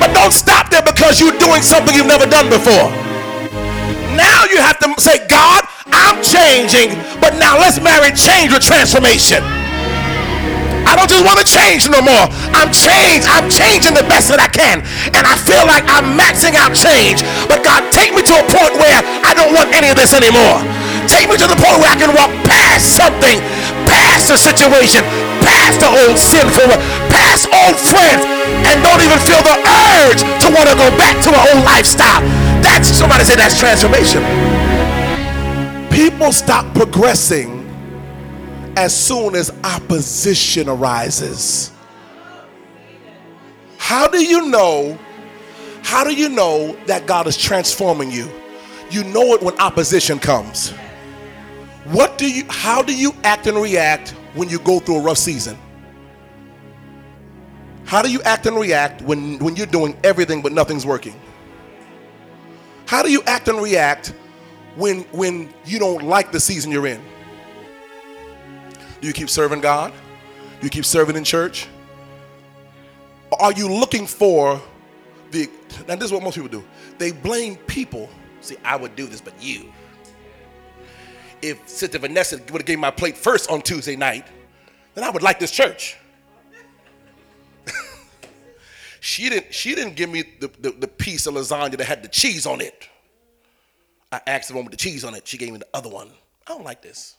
[0.00, 2.90] But don't stop there because you're doing something you've never done before.
[4.16, 9.42] Now you have to say, God, I'm changing, but now let's marry change with transformation.
[10.84, 12.28] I don't just want to change no more.
[12.52, 13.24] I'm changed.
[13.24, 14.84] I'm changing the best that I can.
[15.16, 17.24] And I feel like I'm maxing out change.
[17.48, 20.60] But God, take me to a point where I don't want any of this anymore.
[21.08, 23.40] Take me to the point where I can walk past something,
[23.88, 25.04] past the situation,
[25.44, 26.68] past the old sinful,
[27.12, 28.24] past old friends,
[28.66, 32.22] and don't even feel the urge to want to go back to our old lifestyle.
[32.64, 34.22] That's somebody say that's transformation.
[35.90, 37.60] People stop progressing
[38.76, 41.70] as soon as opposition arises.
[43.78, 44.98] How do you know?
[45.82, 48.30] How do you know that God is transforming you?
[48.90, 50.70] You know it when opposition comes.
[51.84, 55.18] What do you how do you act and react when you go through a rough
[55.18, 55.58] season?
[57.84, 61.20] How do you act and react when, when you're doing everything but nothing's working?
[62.86, 64.14] How do you act and react
[64.76, 67.02] when when you don't like the season you're in?
[69.00, 69.92] Do you keep serving God?
[70.60, 71.66] Do you keep serving in church?
[73.30, 74.60] Or are you looking for
[75.30, 75.50] the
[75.88, 76.64] now this is what most people do.
[76.98, 78.08] They blame people.
[78.40, 79.72] See, I would do this, but you.
[81.44, 84.26] If Sister Vanessa would have gave my plate first on Tuesday night,
[84.94, 85.94] then I would like this church.
[89.00, 92.08] she didn't she didn't give me the, the, the piece of lasagna that had the
[92.08, 92.88] cheese on it.
[94.10, 95.28] I asked the one with the cheese on it.
[95.28, 96.08] She gave me the other one.
[96.46, 97.14] I don't like this.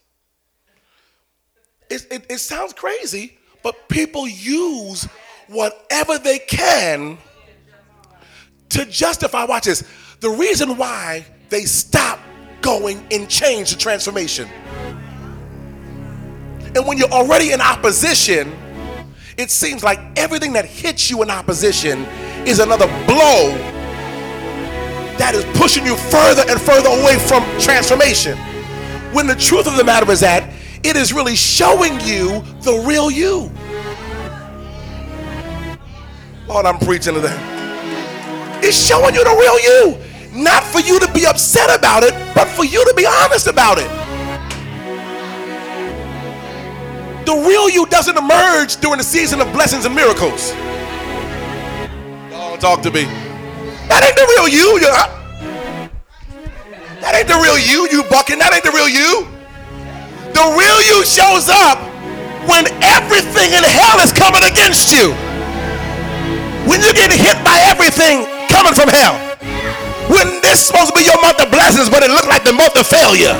[1.92, 5.08] It, it, it, sounds crazy, but people use
[5.48, 7.20] whatever they can
[8.70, 9.46] to justify.
[9.46, 9.84] Watch this.
[10.20, 12.20] The reason why they stop
[12.66, 14.50] going in change to transformation.
[16.76, 18.54] And when you're already in opposition,
[19.38, 22.06] it seems like everything that hits you in opposition
[22.48, 23.56] is another blow
[25.20, 28.36] that is pushing you further and further away from transformation.
[29.14, 30.52] When the truth of the matter is that
[30.84, 33.52] it is really showing you the real you.
[36.48, 37.40] Lord, I'm preaching to them.
[38.64, 40.05] It's showing you the real you.
[40.36, 43.78] Not for you to be upset about it, but for you to be honest about
[43.80, 43.88] it.
[47.26, 50.52] The real you doesn't emerge during the season of blessings and miracles.
[52.30, 53.06] Don't talk to me.
[53.88, 54.78] That ain't the real you.
[57.00, 58.38] That ain't the real you, you bucking.
[58.38, 59.26] That ain't the real you.
[60.36, 61.80] The real you shows up
[62.44, 65.16] when everything in hell is coming against you.
[66.68, 69.25] When you get hit by everything coming from hell.
[70.08, 72.54] When this is supposed to be your month of blessings, but it looked like the
[72.54, 73.34] month of failure.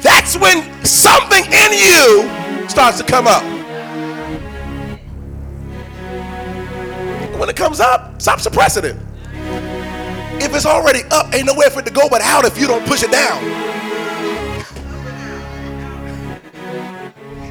[0.00, 3.42] That's when something in you starts to come up.
[7.38, 8.96] When it comes up, stop suppressing it.
[10.40, 12.86] If it's already up, ain't nowhere for it to go but out if you don't
[12.86, 13.42] push it down.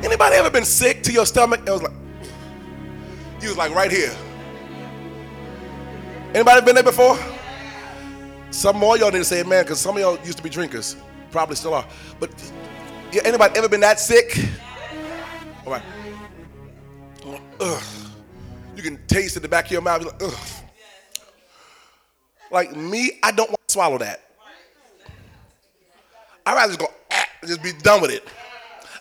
[0.04, 1.62] Anybody ever been sick to your stomach?
[1.66, 1.94] It was like,
[3.42, 4.16] you was like right here.
[6.34, 7.18] Anybody been there before?
[8.52, 10.98] Some more y'all need to say amen because some of y'all used to be drinkers.
[11.32, 11.86] Probably still are.
[12.20, 12.30] But
[13.24, 14.38] anybody ever been that sick?
[15.66, 15.84] All right.
[17.60, 17.84] Ugh.
[18.76, 20.04] You can taste it the back of your mouth.
[20.04, 20.40] Like, Ugh.
[22.52, 24.22] like me, I don't want to swallow that.
[26.46, 28.28] I'd rather just go, ah, just be done with it.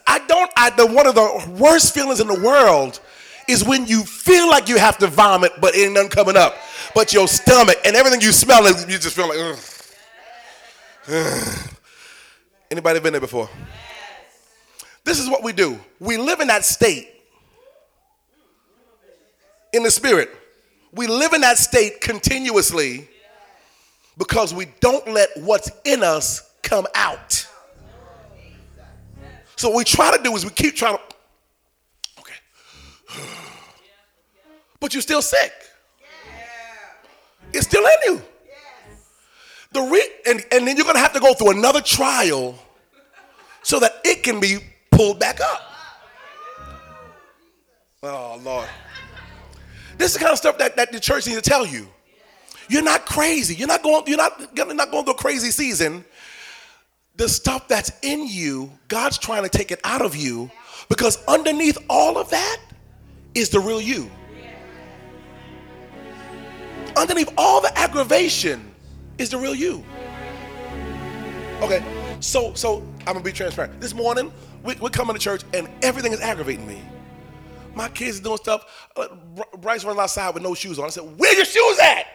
[0.06, 3.00] I don't, I, the, one of the worst feelings in the world
[3.50, 6.56] is when you feel like you have to vomit, but ain't nothing coming up.
[6.94, 9.56] But your stomach and everything you smell, you just feel like.
[11.08, 11.76] Ugh.
[12.70, 13.48] Anybody been there before?
[15.04, 15.78] This is what we do.
[15.98, 17.08] We live in that state
[19.72, 20.30] in the spirit.
[20.92, 23.08] We live in that state continuously
[24.18, 27.46] because we don't let what's in us come out.
[29.56, 31.02] So what we try to do is we keep trying to,
[32.20, 32.34] okay.
[34.80, 35.52] But you're still sick.
[37.52, 38.22] It's still in you.
[39.72, 42.58] The re- and, and then you're going to have to go through another trial
[43.62, 44.58] so that it can be
[44.90, 45.62] pulled back up.
[48.02, 48.68] Oh, Lord.
[49.98, 51.86] This is the kind of stuff that, that the church needs to tell you.
[52.68, 53.54] You're not crazy.
[53.54, 56.04] You're not going, you're not, you're not going through a crazy season.
[57.16, 60.50] The stuff that's in you, God's trying to take it out of you
[60.88, 62.58] because underneath all of that
[63.34, 64.10] is the real you.
[67.00, 68.74] Underneath all the aggravation
[69.16, 69.82] is the real you.
[71.62, 71.82] Okay,
[72.20, 73.80] so so I'm gonna be transparent.
[73.80, 74.30] This morning,
[74.62, 76.82] we, we're coming to church and everything is aggravating me.
[77.74, 78.90] My kids are doing stuff.
[78.94, 79.08] Uh,
[79.60, 80.84] Bryce runs outside with no shoes on.
[80.84, 82.06] I said, "Where your shoes at?"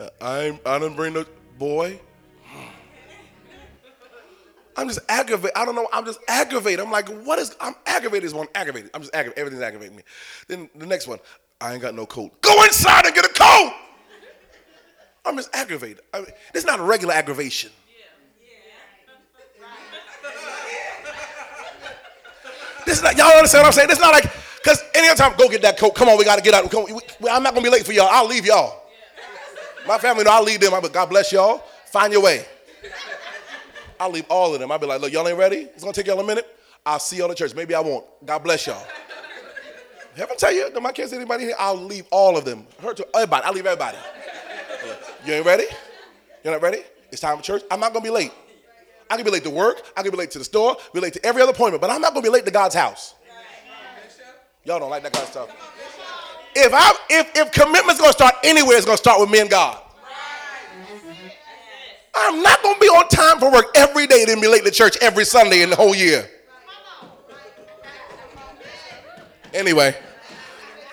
[0.00, 1.28] Uh, I I didn't bring the
[1.58, 2.00] boy.
[4.76, 5.52] I'm just aggravated.
[5.54, 5.86] I don't know.
[5.92, 6.80] I'm just aggravated.
[6.80, 7.54] I'm like, what is?
[7.60, 8.24] I'm aggravated.
[8.24, 8.90] Is one aggravated.
[8.94, 9.38] I'm just aggravated.
[9.38, 10.02] Everything's aggravating me.
[10.48, 11.18] Then the next one,
[11.64, 12.42] I ain't got no coat.
[12.42, 13.72] Go inside and get a coat.
[15.24, 16.00] I'm just aggravated.
[16.12, 17.70] I mean, is not a regular aggravation.
[22.84, 23.88] This is not, y'all understand what I'm saying?
[23.90, 24.30] It's not like,
[24.62, 25.94] because any other time, go get that coat.
[25.94, 26.70] Come on, we got to get out.
[26.70, 26.84] Come,
[27.30, 28.08] I'm not going to be late for y'all.
[28.10, 28.82] I'll leave y'all.
[29.88, 30.74] My family know I'll leave them.
[30.74, 31.64] I'm like, God bless y'all.
[31.86, 32.44] Find your way.
[33.98, 34.70] I'll leave all of them.
[34.70, 35.60] I'll be like, look, y'all ain't ready?
[35.60, 36.46] It's going to take y'all a minute.
[36.84, 37.54] I'll see y'all at church.
[37.54, 38.04] Maybe I won't.
[38.26, 38.86] God bless y'all.
[40.16, 42.66] Heaven tell you, my kids, anybody here, I'll leave all of them.
[42.80, 43.44] Her to everybody.
[43.44, 43.98] I'll leave everybody.
[45.26, 45.64] You ain't ready?
[46.44, 46.82] You're not ready?
[47.10, 47.62] It's time for church.
[47.70, 48.32] I'm not to be late.
[49.10, 49.82] I can be late to work.
[49.96, 50.76] I can be late to the store.
[50.92, 51.80] Be late to every other appointment.
[51.80, 53.14] But I'm not to be late to God's house.
[54.64, 55.50] Y'all don't like that kind of stuff.
[56.56, 59.80] If I if if commitment's to start anywhere, it's to start with me and God.
[62.14, 64.96] I'm not to be on time for work every day, then be late to church
[65.02, 66.30] every Sunday in the whole year.
[69.54, 69.96] Anyway,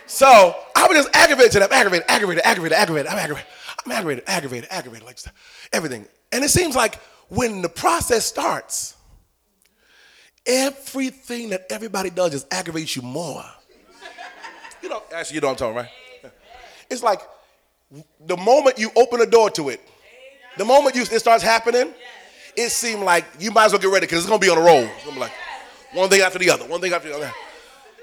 [0.05, 3.11] so I was just aggravated to them, aggravated, aggravated, aggravated, aggravated.
[3.11, 3.51] I'm aggravated.
[3.85, 5.17] I'm aggravated, aggravated, aggravated, like
[5.73, 6.05] everything.
[6.31, 6.95] And it seems like
[7.29, 8.95] when the process starts,
[10.45, 13.43] everything that everybody does just aggravates you more.
[14.83, 15.89] You know, actually, you know what I'm talking, about.
[16.23, 16.33] right?
[16.89, 17.21] It's like
[18.25, 19.81] the moment you open the door to it,
[20.57, 21.93] the moment you, it starts happening,
[22.55, 24.61] it seems like you might as well get ready because it's gonna be on a
[24.61, 24.83] roll.
[24.83, 25.31] It's gonna be like
[25.93, 27.31] one thing after the other, one thing after the other.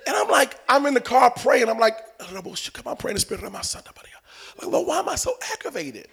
[0.09, 1.69] And I'm like, I'm in the car praying.
[1.69, 3.83] I'm like, come on, pray in the spirit of my son.
[4.57, 6.09] Like, Lord, why am I so aggravated?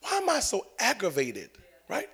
[0.00, 1.50] Why am I so aggravated?
[1.90, 2.08] Right?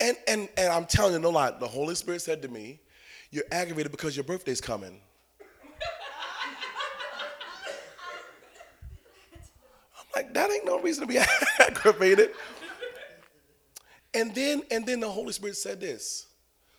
[0.00, 2.80] And and and I'm telling you no lie, the Holy Spirit said to me,
[3.30, 5.00] You're aggravated because your birthday's coming.
[9.96, 11.20] I'm like, that ain't no reason to be
[11.60, 12.30] aggravated.
[14.12, 16.26] And then and then the Holy Spirit said this.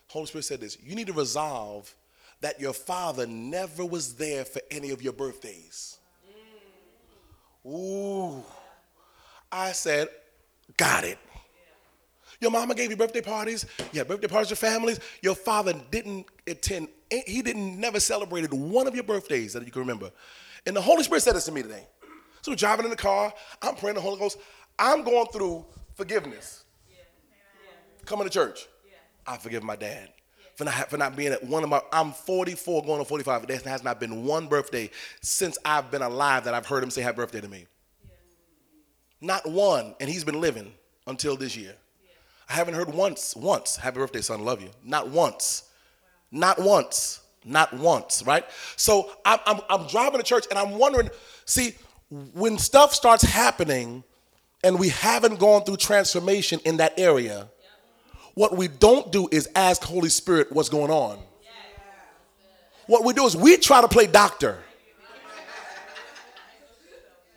[0.08, 1.94] Holy Spirit said this, you need to resolve
[2.42, 5.98] that your father never was there for any of your birthdays.
[7.64, 8.42] Ooh.
[9.50, 10.08] I said,
[10.76, 11.18] got it.
[12.40, 13.64] Your mama gave you birthday parties.
[13.92, 14.98] Yeah, birthday parties for families.
[15.22, 19.80] Your father didn't attend, he didn't never celebrated one of your birthdays that you can
[19.80, 20.10] remember.
[20.66, 21.86] And the Holy Spirit said this to me today.
[22.40, 23.32] So we're driving in the car,
[23.62, 24.38] I'm praying the Holy Ghost.
[24.76, 25.64] I'm going through
[25.94, 26.64] forgiveness.
[28.04, 28.66] Coming to church.
[29.24, 30.08] I forgive my dad
[30.62, 33.46] for not, for not being at one of my, I'm 44 going on 45.
[33.46, 34.90] There has not been one birthday
[35.20, 37.66] since I've been alive that I've heard him say happy birthday to me.
[38.04, 38.10] Yeah.
[39.20, 40.72] Not one, and he's been living
[41.06, 41.74] until this year.
[42.02, 42.10] Yeah.
[42.48, 44.70] I haven't heard once, once, happy birthday, son, love you.
[44.84, 45.64] Not once.
[46.30, 46.38] Wow.
[46.38, 47.20] Not once.
[47.44, 48.44] Not once, right?
[48.76, 51.10] So I'm, I'm, I'm driving to church and I'm wondering,
[51.44, 51.74] see,
[52.34, 54.04] when stuff starts happening
[54.62, 57.48] and we haven't gone through transformation in that area,
[58.34, 61.18] what we don't do is ask Holy Spirit what's going on.
[62.86, 64.58] What we do is we try to play doctor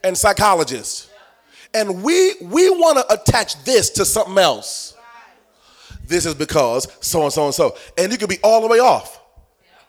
[0.04, 1.10] and psychologist.
[1.74, 4.96] And we we want to attach this to something else.
[6.08, 7.76] This is because so and so and so.
[7.98, 9.22] And you could be all the way off.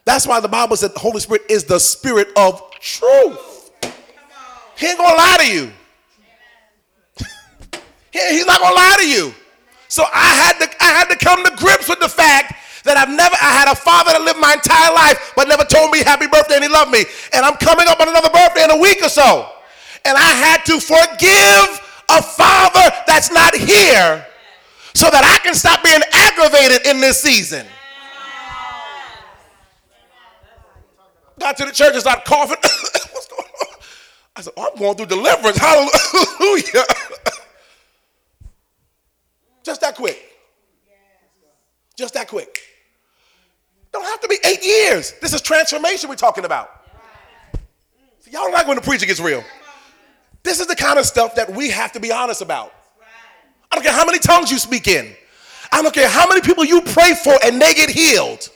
[0.04, 3.70] That's why the Bible said the Holy Spirit is the spirit of truth.
[4.76, 5.72] He ain't gonna lie to you.
[8.12, 9.34] He's not gonna lie to you.
[9.88, 12.54] So I had to I had to come to grips with the fact
[12.86, 15.90] that I've never I had a father that lived my entire life but never told
[15.90, 17.02] me happy birthday and he loved me.
[17.34, 19.50] And I'm coming up on another birthday in a week or so.
[20.06, 21.68] And I had to forgive
[22.08, 24.24] a father that's not here
[24.94, 27.66] so that I can stop being aggravated in this season.
[31.38, 32.56] Got to the church and started coughing.
[32.62, 33.74] What's going on?
[34.36, 35.58] I said, oh, I'm going through deliverance.
[35.60, 36.84] Hallelujah.
[39.62, 40.35] Just that quick.
[41.96, 42.60] Just that quick.
[43.92, 45.14] Don't have to be eight years.
[45.22, 46.70] This is transformation we're talking about.
[48.20, 49.42] See, y'all don't like when the preacher gets real.
[50.42, 52.72] This is the kind of stuff that we have to be honest about.
[53.72, 55.14] I don't care how many tongues you speak in.
[55.72, 58.48] I don't care how many people you pray for and they get healed.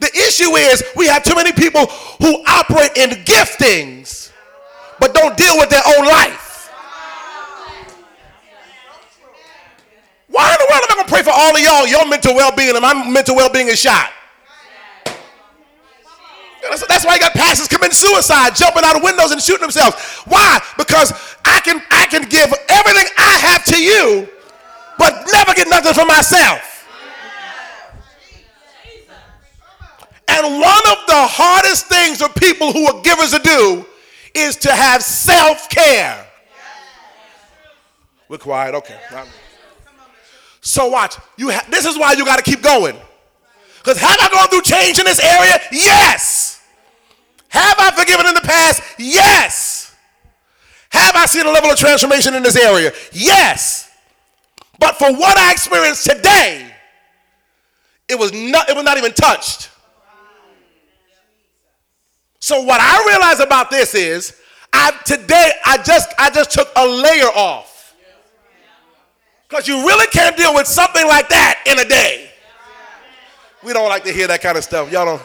[0.00, 4.30] The issue is we have too many people who operate in giftings
[5.00, 6.70] but don't deal with their own life.
[10.28, 12.34] Why in the world am I going to pray for all of y'all, your mental
[12.34, 14.12] well being, and my mental well being is shot?
[16.88, 19.96] That's why you got pastors committing suicide, jumping out of windows and shooting themselves.
[20.26, 20.60] Why?
[20.76, 21.12] Because
[21.44, 24.28] I can I can give everything I have to you,
[24.98, 26.86] but never get nothing for myself.
[30.28, 33.86] And one of the hardest things for people who are givers to do
[34.34, 36.26] is to have self care.
[38.28, 39.00] We're quiet, okay.
[40.60, 41.16] So watch.
[41.36, 42.96] You ha- this is why you got to keep going.
[43.78, 45.60] Because have I gone through change in this area?
[45.72, 46.62] Yes.
[47.48, 48.82] Have I forgiven in the past?
[48.98, 49.94] Yes.
[50.90, 52.92] Have I seen a level of transformation in this area?
[53.12, 53.90] Yes.
[54.78, 56.70] But for what I experienced today,
[58.08, 59.70] it was not, it was not even touched.
[62.40, 64.34] So what I realize about this is
[64.72, 67.67] I today I just I just took a layer off.
[69.48, 72.30] Because you really can't deal with something like that in a day.
[73.64, 74.92] We don't like to hear that kind of stuff.
[74.92, 75.22] Y'all don't.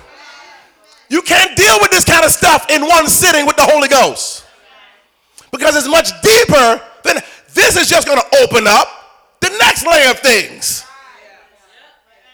[1.09, 4.45] You can't deal with this kind of stuff in one sitting with the Holy Ghost.
[5.51, 7.17] Because it's much deeper than
[7.53, 8.87] this is just going to open up
[9.41, 10.85] the next layer of things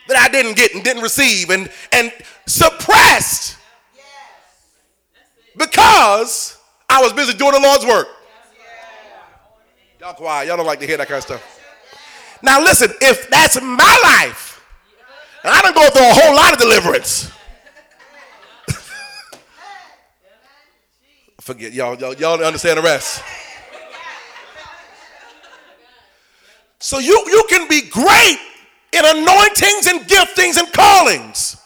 [0.08, 2.14] that I didn't get and didn't receive and, and
[2.46, 3.58] suppressed
[5.58, 8.08] because I was busy doing the Lord's work.
[10.00, 10.48] Y'all quiet.
[10.48, 11.59] Y'all don't like to hear that kind of stuff.
[12.42, 14.62] Now listen, if that's my life,
[15.44, 17.32] and I don't go through a whole lot of deliverance.
[21.42, 23.24] Forget y'all, y'all, y'all understand the rest.
[26.80, 28.38] So you, you can be great
[28.94, 31.58] in anointings and giftings and callings.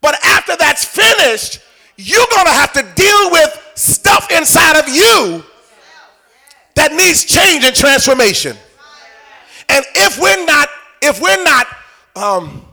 [0.00, 1.60] But after that's finished,
[1.96, 5.44] you're going to have to deal with stuff inside of you
[6.74, 8.56] that needs change and transformation.
[9.70, 10.68] And if we're not,
[11.00, 11.66] if we're not,
[12.16, 12.66] um,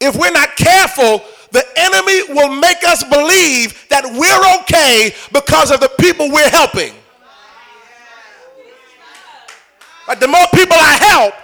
[0.00, 1.20] if we're not careful,
[1.52, 6.94] the enemy will make us believe that we're okay because of the people we're helping.
[10.06, 11.34] But the more people I help,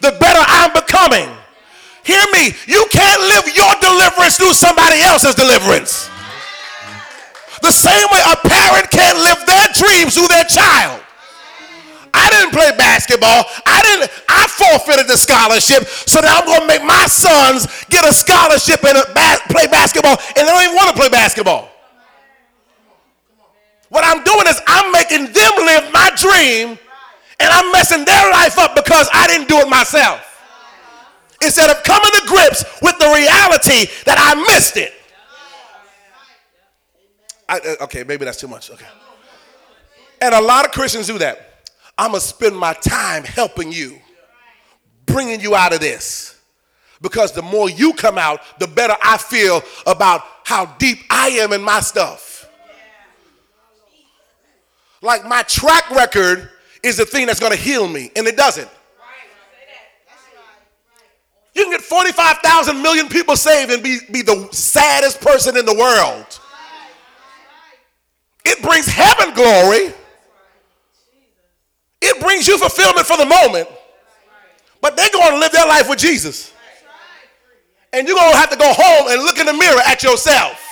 [0.00, 1.28] the better I'm becoming.
[2.02, 6.08] Hear me, you can't live your deliverance through somebody else's deliverance.
[7.60, 11.04] The same way a parent can't live their dreams through their child.
[12.12, 13.44] I didn't play basketball.
[13.66, 14.10] I didn't.
[14.60, 18.98] Forfeited the scholarship, so that I'm going to make my sons get a scholarship and
[18.98, 21.72] a ba- play basketball, and they don't even want to play basketball.
[23.88, 26.78] What I'm doing is I'm making them live my dream,
[27.40, 30.26] and I'm messing their life up because I didn't do it myself.
[31.42, 34.92] Instead of coming to grips with the reality that I missed it.
[37.48, 38.70] I, uh, okay, maybe that's too much.
[38.70, 38.86] Okay.
[40.20, 41.66] And a lot of Christians do that.
[41.96, 43.98] I'm going to spend my time helping you,
[45.12, 46.38] bringing you out of this.
[47.02, 51.52] Because the more you come out, the better I feel about how deep I am
[51.52, 52.48] in my stuff.
[55.02, 56.50] Like my track record
[56.82, 58.68] is the thing that's going to heal me, and it doesn't.
[61.54, 65.74] You can get 45,000 million people saved and be, be the saddest person in the
[65.74, 66.40] world.
[68.44, 69.92] It brings heaven glory.
[72.00, 73.68] It brings you fulfillment for the moment.
[74.80, 76.52] But they're going to live their life with Jesus.
[77.92, 80.64] And you're going to have to go home and look in the mirror at yourself.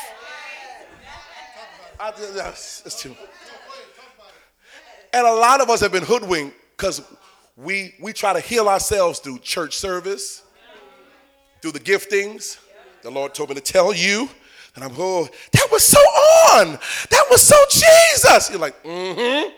[2.87, 3.15] It's too.
[5.13, 7.03] And a lot of us have been hoodwinked because
[7.57, 10.43] we, we try to heal ourselves through church service,
[11.61, 12.59] through the giftings.
[13.03, 14.29] The Lord told me to tell you
[14.79, 16.79] and I'm, oh, that was so on.
[17.11, 18.49] That was so Jesus.
[18.49, 19.51] You're like, mm-hmm.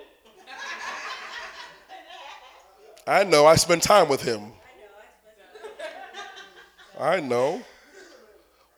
[3.10, 3.44] I know.
[3.44, 4.52] I spend time with him.
[6.96, 7.60] I know.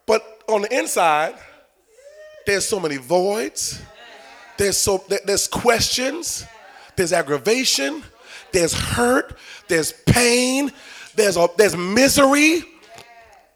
[0.07, 1.35] But on the inside,
[2.47, 3.83] there's so many voids.
[4.57, 6.47] There's so there's questions.
[6.97, 8.03] There's aggravation.
[8.53, 9.37] There's hurt.
[9.68, 10.72] There's pain.
[11.14, 12.62] There's a, there's misery.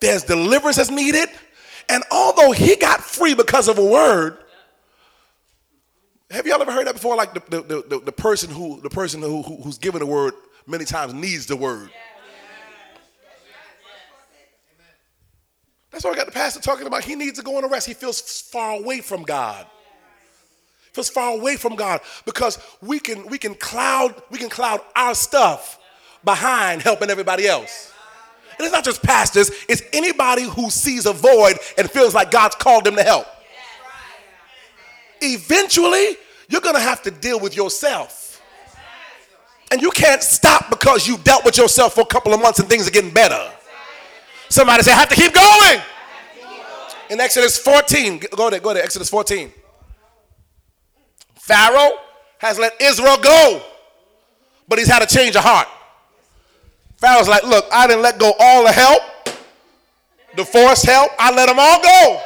[0.01, 1.31] There's deliverance that's needed.
[1.89, 4.37] And although he got free because of a word,
[6.31, 7.17] have y'all ever heard that before?
[7.17, 10.35] Like the, the, the, the person who the person who, who, who's given the word
[10.67, 11.91] many times needs the word.
[15.91, 17.87] That's why I got the pastor talking about he needs to go on a rest.
[17.87, 19.67] He feels far away from God.
[20.93, 25.15] Feels far away from God because we can we can cloud we can cloud our
[25.15, 25.79] stuff
[26.25, 27.93] behind helping everybody else.
[28.59, 32.57] And it's not just pastors, it's anybody who sees a void and feels like God's
[32.57, 33.27] called them to help.
[35.21, 36.17] Eventually,
[36.49, 38.26] you're going to have to deal with yourself.
[39.77, 42.67] And you can't stop because you dealt with yourself for a couple of months and
[42.67, 43.53] things are getting better.
[44.49, 45.83] Somebody say, I have to keep going.
[47.11, 49.53] In Exodus 14, go there, go there, Exodus 14.
[51.35, 51.93] Pharaoh
[52.39, 53.61] has let Israel go,
[54.67, 55.69] but he's had a change of heart.
[56.97, 59.03] Pharaoh's like, Look, I didn't let go all the help,
[60.37, 62.23] the forced help, I let them all go.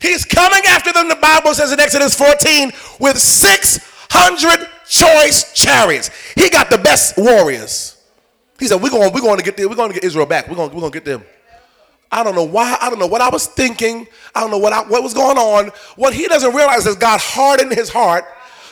[0.00, 6.10] He's coming after them, the Bible says in Exodus 14, with 600 choice chariots.
[6.36, 7.96] He got the best warriors.
[8.58, 9.68] He said, We're going, we're going to get there.
[9.68, 10.48] we're going to get Israel back.
[10.48, 11.24] We're going, we're going to get them.
[12.10, 12.76] I don't know why.
[12.80, 14.06] I don't know what I was thinking.
[14.34, 15.72] I don't know what I, what was going on.
[15.96, 18.24] What he doesn't realize is God hardened his heart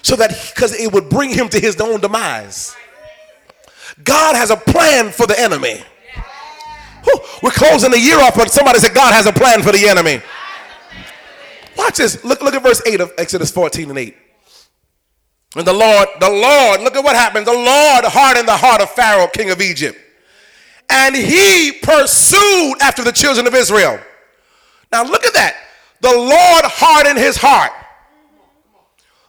[0.02, 2.76] so that because it would bring him to his own demise.
[4.04, 5.82] God has a plan for the enemy.
[7.04, 9.88] Whew, we're closing the year off, but somebody said God has a plan for the
[9.88, 10.20] enemy.
[11.78, 12.22] Watch this.
[12.22, 14.16] Look, look at verse 8 of Exodus 14 and 8.
[15.56, 17.46] And the Lord, the Lord, look at what happened.
[17.46, 19.98] The Lord hardened the heart of Pharaoh, king of Egypt
[20.90, 23.98] and he pursued after the children of Israel.
[24.90, 25.56] Now look at that.
[26.00, 27.70] The Lord hardened his heart.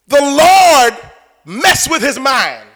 [0.07, 0.97] The Lord
[1.45, 2.67] messed with his mind.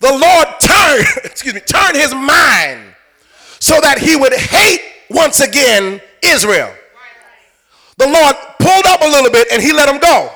[0.00, 2.94] The Lord turned, excuse me, turned his mind
[3.58, 6.72] so that he would hate once again Israel.
[7.96, 10.30] The Lord pulled up a little bit and he let him go.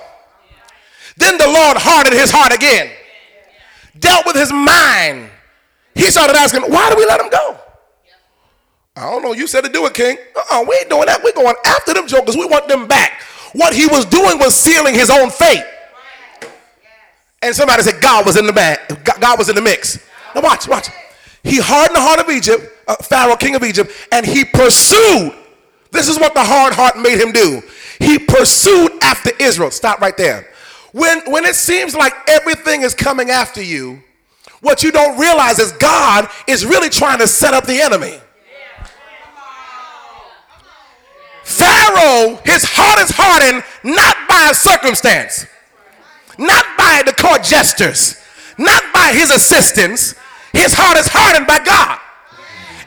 [1.16, 2.90] Then the Lord hardened his heart again,
[3.98, 5.30] dealt with his mind
[5.96, 7.56] he started asking, why do we let him go?
[8.94, 9.32] I don't know.
[9.32, 10.18] You said to do it, King.
[10.36, 11.22] Uh-uh, we ain't doing that.
[11.24, 12.36] We're going after them jokers.
[12.36, 13.22] We want them back.
[13.52, 15.64] What he was doing was sealing his own fate.
[17.42, 18.78] And somebody said God was in the bag.
[19.20, 19.98] God was in the mix.
[20.34, 20.88] Now watch, watch.
[21.42, 25.32] He hardened the heart of Egypt, uh, Pharaoh, king of Egypt, and he pursued.
[25.92, 27.62] This is what the hard heart made him do.
[28.00, 29.70] He pursued after Israel.
[29.70, 30.52] Stop right there.
[30.96, 34.02] When, when it seems like everything is coming after you,
[34.62, 38.18] what you don't realize is God is really trying to set up the enemy.
[41.44, 45.44] Pharaoh, his heart is hardened not by a circumstance,
[46.38, 48.16] not by the court jesters,
[48.56, 50.14] not by his assistants.
[50.54, 51.98] His heart is hardened by God.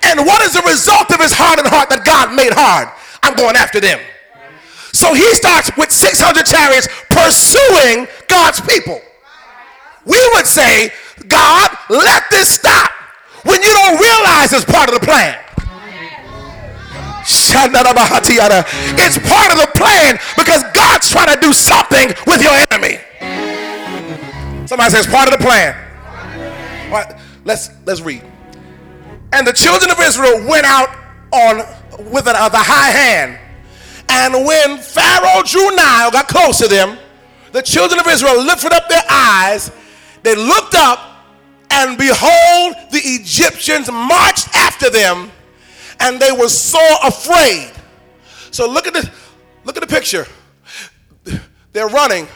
[0.02, 2.90] And what is the result of his hardened heart that God made hard?
[3.22, 4.00] I'm going after them.
[4.94, 9.02] So he starts with 600 chariots pursuing God's people.
[10.06, 10.92] We would say
[11.28, 12.92] God, let this stop
[13.44, 15.38] when you don't realize it's part of the plan.
[17.22, 17.54] It's
[19.20, 23.00] part of the plan because God's trying to do something with your enemy.
[24.68, 25.76] Somebody says part of the plan.
[26.86, 27.16] All right,
[27.46, 28.24] let's let's read.
[29.32, 30.90] And the children of Israel went out
[31.32, 31.58] on
[32.12, 33.39] with the high hand.
[34.10, 36.98] And when Pharaoh drew nigh got close to them,
[37.52, 39.72] the children of Israel lifted up their eyes.
[40.24, 41.00] They looked up,
[41.72, 45.32] and behold, the Egyptians marched after them,
[46.00, 47.72] and they were so afraid.
[48.52, 49.10] So look at the
[49.64, 50.26] look at the picture.
[51.72, 52.28] They're running.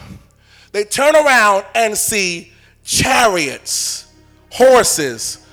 [0.72, 2.52] They turn around and see
[2.84, 4.12] chariots,
[4.52, 5.46] horses,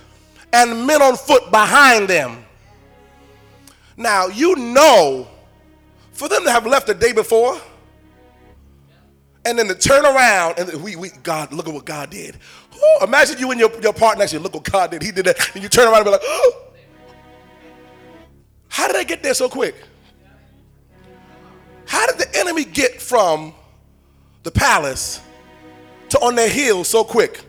[0.53, 2.45] and men on foot behind them.
[3.97, 5.29] Now, you know,
[6.21, 7.59] for them to have left the day before,
[9.47, 12.37] and then to turn around and we, we God, look at what God did.
[12.77, 15.03] Ooh, imagine you and your, your partner actually look what God did.
[15.03, 15.55] He did that.
[15.55, 16.67] And you turn around and be like, oh.
[18.69, 19.75] How did I get there so quick?
[21.87, 23.55] How did the enemy get from
[24.43, 25.23] the palace
[26.11, 27.41] to on their heels so quick?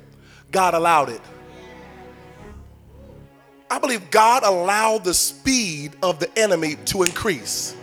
[0.50, 1.22] God allowed it.
[3.70, 7.76] I believe God allowed the speed of the enemy to increase.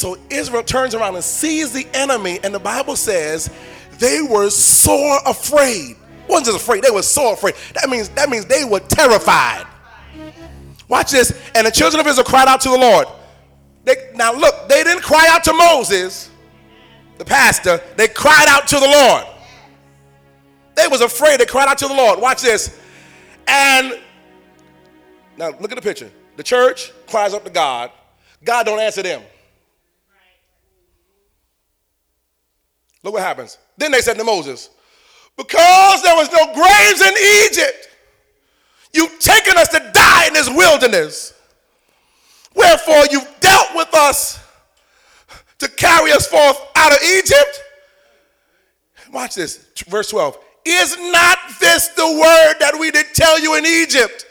[0.00, 3.50] So Israel turns around and sees the enemy, and the Bible says
[3.98, 5.96] they were sore afraid
[6.30, 7.54] wasn't just afraid, they were so afraid.
[7.74, 9.66] That means that means they were terrified.
[10.88, 11.38] Watch this.
[11.54, 13.06] And the children of Israel cried out to the Lord.
[13.84, 16.30] They, now look, they didn't cry out to Moses,
[17.18, 17.80] the pastor.
[17.96, 19.24] They cried out to the Lord.
[20.74, 21.40] They was afraid.
[21.40, 22.20] They cried out to the Lord.
[22.20, 22.78] Watch this.
[23.46, 23.98] And
[25.36, 26.10] now look at the picture.
[26.36, 27.90] The church cries up to God.
[28.44, 29.22] God don't answer them.
[33.02, 33.58] Look what happens.
[33.76, 34.70] Then they said to Moses,
[35.36, 37.14] because there was no graves in
[37.46, 37.88] Egypt,
[38.92, 41.32] you've taken us to die in this wilderness.
[42.54, 44.38] Wherefore, you've dealt with us
[45.58, 47.62] to carry us forth out of Egypt.
[49.12, 50.38] Watch this, verse 12.
[50.66, 54.26] Is not this the word that we did tell you in Egypt?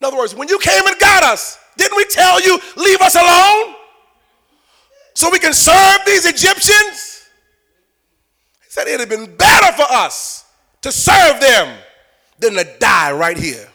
[0.00, 3.14] In other words, when you came and got us, didn't we tell you, leave us
[3.14, 3.76] alone?
[5.14, 7.11] So we can serve these Egyptians?
[8.72, 10.46] Said it'd have been better for us
[10.80, 11.78] to serve them
[12.38, 13.68] than to die right here.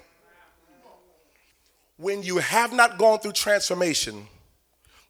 [1.98, 4.26] When you have not gone through transformation,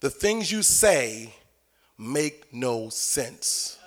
[0.02, 1.34] the things you say
[1.98, 3.80] make no sense.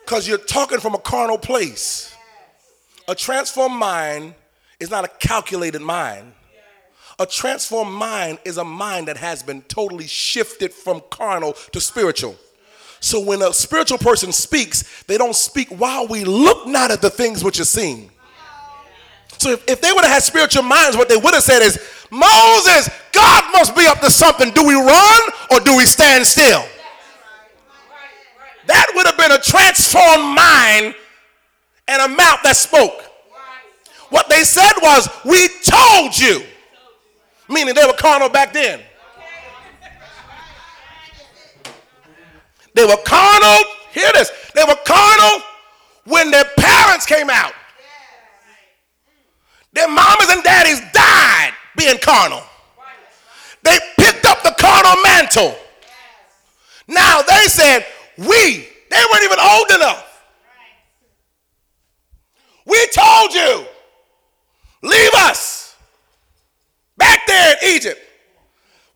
[0.00, 2.16] Because you're talking from a carnal place.
[3.06, 4.34] A transformed mind
[4.80, 6.32] is not a calculated mind.
[7.18, 12.36] A transformed mind is a mind that has been totally shifted from carnal to spiritual.
[13.00, 17.10] So when a spiritual person speaks, they don't speak while we look not at the
[17.10, 18.10] things which are seen.
[19.38, 21.78] So if, if they would have had spiritual minds, what they would have said is,
[22.10, 24.50] Moses, God must be up to something.
[24.50, 26.64] Do we run or do we stand still?
[28.66, 30.94] That would have been a transformed mind
[31.88, 33.02] and a mouth that spoke.
[34.10, 36.42] What they said was, We told you.
[37.48, 38.80] Meaning they were carnal back then.
[42.74, 43.64] They were carnal.
[43.92, 44.30] Hear this.
[44.54, 45.42] They were carnal
[46.04, 47.52] when their parents came out.
[49.72, 52.42] Their mamas and daddies died being carnal.
[53.62, 55.56] They picked up the carnal mantle.
[56.88, 57.84] Now they said,
[58.16, 60.22] we, they weren't even old enough.
[62.64, 63.64] We told you,
[64.82, 65.65] leave us
[66.96, 68.00] back there in Egypt.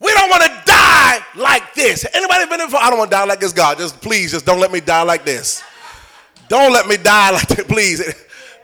[0.00, 2.06] We don't want to die like this.
[2.12, 2.78] Anybody been in for?
[2.78, 3.78] I don't want to die like this, God.
[3.78, 5.62] Just please, just don't let me die like this.
[6.48, 8.02] Don't let me die like this, please.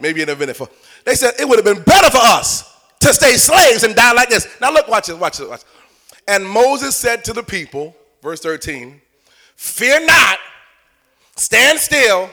[0.00, 0.68] Maybe in a minute for.
[1.04, 4.28] They said it would have been better for us to stay slaves and die like
[4.28, 4.48] this.
[4.60, 5.62] Now look, watch this, watch this, watch.
[6.26, 9.00] And Moses said to the people, verse 13,
[9.56, 10.38] "Fear not,
[11.36, 12.30] stand still,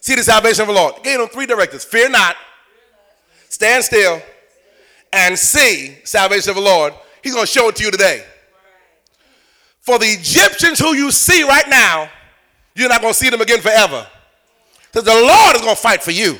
[0.00, 2.36] see the salvation of the Lord." He gave them three directives: Fear not,
[3.48, 4.22] stand still,
[5.12, 6.94] and see salvation of the Lord.
[7.22, 8.24] He's going to show it to you today.
[9.80, 12.08] For the Egyptians who you see right now,
[12.74, 14.06] you're not going to see them again forever.
[14.90, 16.38] Because the Lord is going to fight for you.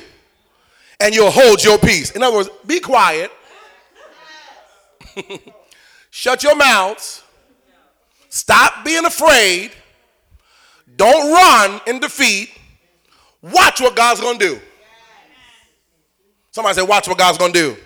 [0.99, 2.11] And you'll hold your peace.
[2.11, 3.31] In other words, be quiet.
[6.09, 7.23] Shut your mouths.
[8.29, 9.71] Stop being afraid.
[10.95, 12.49] Don't run in defeat.
[13.41, 14.59] Watch what God's going to do.
[16.51, 17.82] Somebody say, watch what God's going to do.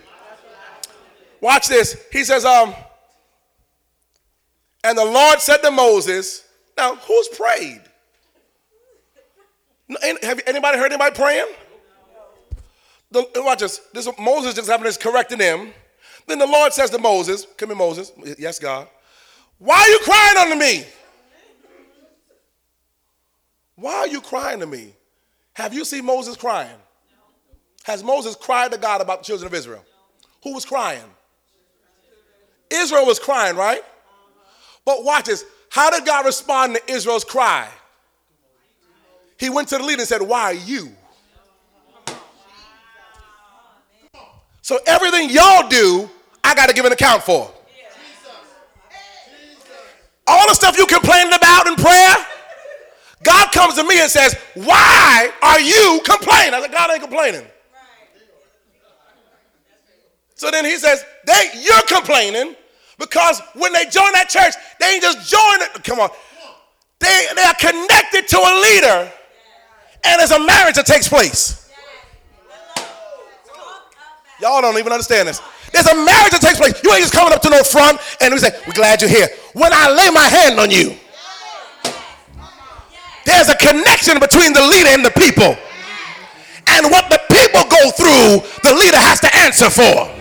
[1.40, 1.96] Watch this.
[2.12, 2.74] He says, um,
[4.84, 6.44] and the Lord said to Moses,
[6.76, 7.82] Now, who's prayed?
[10.22, 11.46] Have anybody heard anybody praying?
[13.10, 13.80] The, watch this.
[13.94, 14.08] this.
[14.18, 15.72] Moses just happened to correcting him.
[16.26, 18.12] Then the Lord says to Moses, Come here, Moses.
[18.38, 18.86] Yes, God.
[19.58, 20.84] Why are you crying unto me?
[23.76, 24.92] Why are you crying to me?
[25.54, 26.76] Have you seen Moses crying?
[27.84, 29.84] Has Moses cried to God about the children of Israel?
[30.42, 31.02] Who was crying?
[32.70, 33.82] Israel was crying, right?
[34.84, 35.44] But watch this.
[35.70, 37.68] How did God respond to Israel's cry?
[39.38, 40.92] He went to the leader and said, Why you?
[44.62, 46.10] So everything y'all do,
[46.44, 47.50] I got to give an account for.
[50.26, 52.16] All the stuff you complaining about in prayer,
[53.22, 56.54] God comes to me and says, Why are you complaining?
[56.54, 57.46] I said, God ain't complaining.
[60.38, 62.54] So then he says, they, You're complaining
[62.98, 65.84] because when they join that church, they ain't just join it.
[65.84, 66.10] Come on.
[67.00, 69.12] They, they are connected to a leader,
[70.02, 71.70] and there's a marriage that takes place.
[74.40, 75.42] Y'all don't even understand this.
[75.72, 76.80] There's a marriage that takes place.
[76.82, 79.28] You ain't just coming up to no front and we say, We're glad you're here.
[79.52, 80.94] When I lay my hand on you,
[83.26, 85.58] there's a connection between the leader and the people.
[86.70, 90.17] And what the people go through, the leader has to answer for.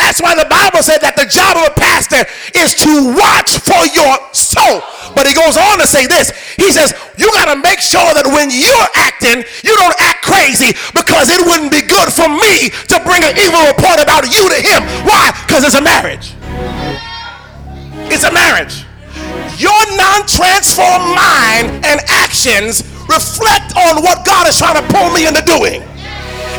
[0.00, 2.24] That's why the Bible said that the job of a pastor
[2.56, 4.80] is to watch for your soul.
[5.12, 6.32] But he goes on to say this.
[6.56, 10.72] He says, you got to make sure that when you're acting, you don't act crazy
[10.96, 14.58] because it wouldn't be good for me to bring an evil report about you to
[14.64, 14.88] him.
[15.04, 15.36] Why?
[15.44, 16.32] Because it's a marriage.
[18.08, 18.88] It's a marriage.
[19.60, 25.44] Your non-transformed mind and actions reflect on what God is trying to pull me into
[25.44, 25.84] doing.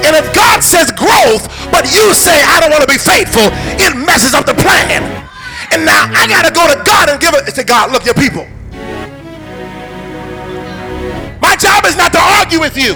[0.03, 3.47] And if God says growth, but you say, I don't want to be faithful,
[3.77, 5.03] it messes up the plan.
[5.71, 8.15] And now I got to go to God and give it to God, look, your
[8.15, 8.45] people.
[11.39, 12.93] My job is not to argue with you.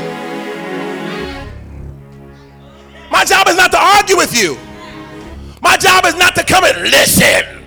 [3.11, 4.57] My job is not to argue with you.
[5.61, 7.63] My job is not to come and listen.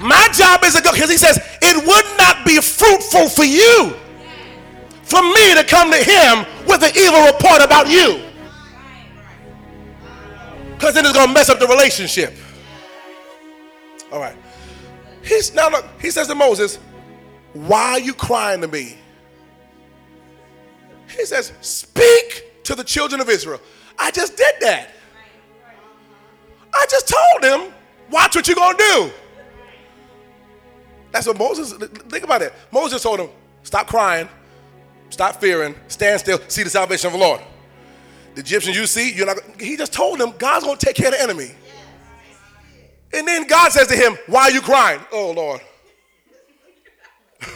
[0.00, 3.94] My job is to go, because he says, it would not be fruitful for you
[5.02, 8.22] for me to come to him with an evil report about you.
[10.74, 12.34] Because then it's going to mess up the relationship.
[14.12, 14.36] All right.
[15.22, 16.78] He's now look, he says to Moses,
[17.52, 18.96] Why are you crying to me?
[21.08, 23.60] He says, Speak to the children of Israel.
[23.98, 24.90] I just did that.
[26.72, 27.72] I just told them,
[28.10, 29.10] Watch what you're going to do.
[31.10, 32.52] That's what Moses, think about it.
[32.70, 33.30] Moses told him,
[33.62, 34.28] Stop crying,
[35.10, 37.40] stop fearing, stand still, see the salvation of the Lord.
[38.34, 41.08] The Egyptians you see, you're not, he just told them, God's going to take care
[41.08, 41.50] of the enemy.
[43.12, 45.00] And then God says to him, Why are you crying?
[45.10, 45.60] Oh, Lord.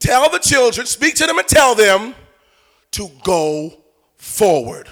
[0.00, 2.14] tell the children, speak to them and tell them
[2.92, 3.72] to go
[4.16, 4.88] forward.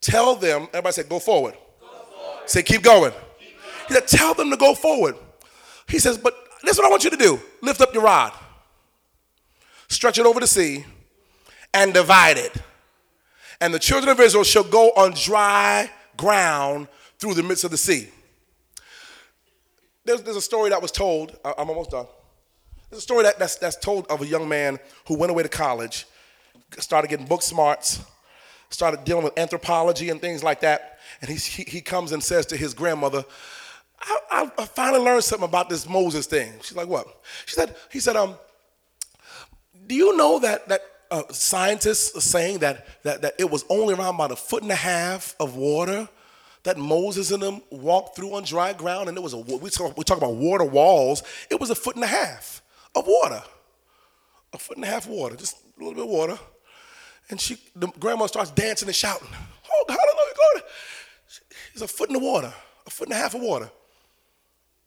[0.00, 1.54] Tell them, everybody say, go forward.
[1.80, 2.48] Go forward.
[2.48, 3.12] Say, keep going.
[3.38, 3.88] keep going.
[3.88, 5.14] He said, tell them to go forward.
[5.88, 8.32] He says, but this is what I want you to do lift up your rod,
[9.92, 10.84] stretch it over the sea,
[11.74, 12.56] and divide it.
[13.60, 16.88] And the children of Israel shall go on dry ground
[17.18, 18.08] through the midst of the sea.
[20.04, 22.06] There's, there's a story that was told, I'm almost done.
[22.90, 25.48] There's a story that, that's, that's told of a young man who went away to
[25.48, 26.06] college,
[26.78, 28.00] started getting book smarts,
[28.70, 30.98] started dealing with anthropology and things like that.
[31.20, 33.24] And he, he, comes and says to his grandmother,
[34.00, 36.52] I, I, finally learned something about this Moses thing.
[36.62, 37.06] She's like, what?
[37.46, 38.34] She said, he said, um,
[39.86, 43.94] do you know that, that uh, scientists are saying that, that, that it was only
[43.94, 46.08] around about a foot and a half of water
[46.62, 49.96] that Moses and them walked through on dry ground, and it was a we talk,
[49.96, 51.22] we talk about water walls.
[51.50, 52.62] It was a foot and a half
[52.94, 53.42] of water,
[54.52, 56.38] a foot and a half water, just a little bit of water.
[57.30, 59.28] And she, the grandma starts dancing and shouting,
[59.72, 60.70] "Oh, hallelujah, glory!"
[61.72, 62.52] It's a foot in the water,
[62.86, 63.70] a foot and a half of water.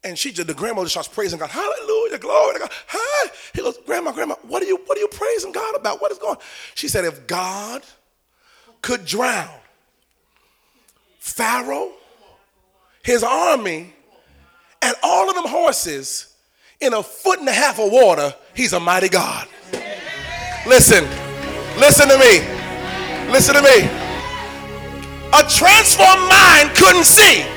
[0.05, 2.71] And she just, the grandmother starts praising God, hallelujah, glory to God.
[2.89, 3.31] Hi.
[3.55, 5.99] He goes, Grandma, Grandma, what are you, what are you praising God about?
[5.99, 6.41] What is going on?
[6.75, 7.81] She said, if God
[8.83, 9.49] could drown
[11.17, 11.91] Pharaoh,
[13.01, 13.95] his army,
[14.83, 16.35] and all of them horses
[16.79, 19.47] in a foot and a half of water, he's a mighty God.
[20.67, 21.03] Listen,
[21.79, 22.41] listen to me.
[23.31, 23.89] Listen to me.
[25.33, 27.54] A transformed mind couldn't see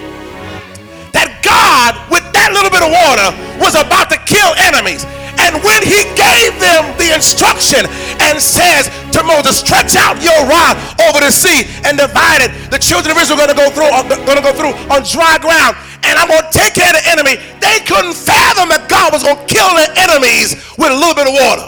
[2.49, 3.29] that little bit of water,
[3.61, 5.05] was about to kill enemies.
[5.39, 7.87] And when he gave them the instruction
[8.27, 10.75] and says to Moses, stretch out your rod
[11.07, 13.93] over the sea and divide it, the children of Israel are going to go through,
[13.93, 15.77] uh, are going to go through on dry ground.
[16.03, 17.37] And I'm going to take care of the enemy.
[17.61, 21.29] They couldn't fathom that God was going to kill their enemies with a little bit
[21.29, 21.67] of water.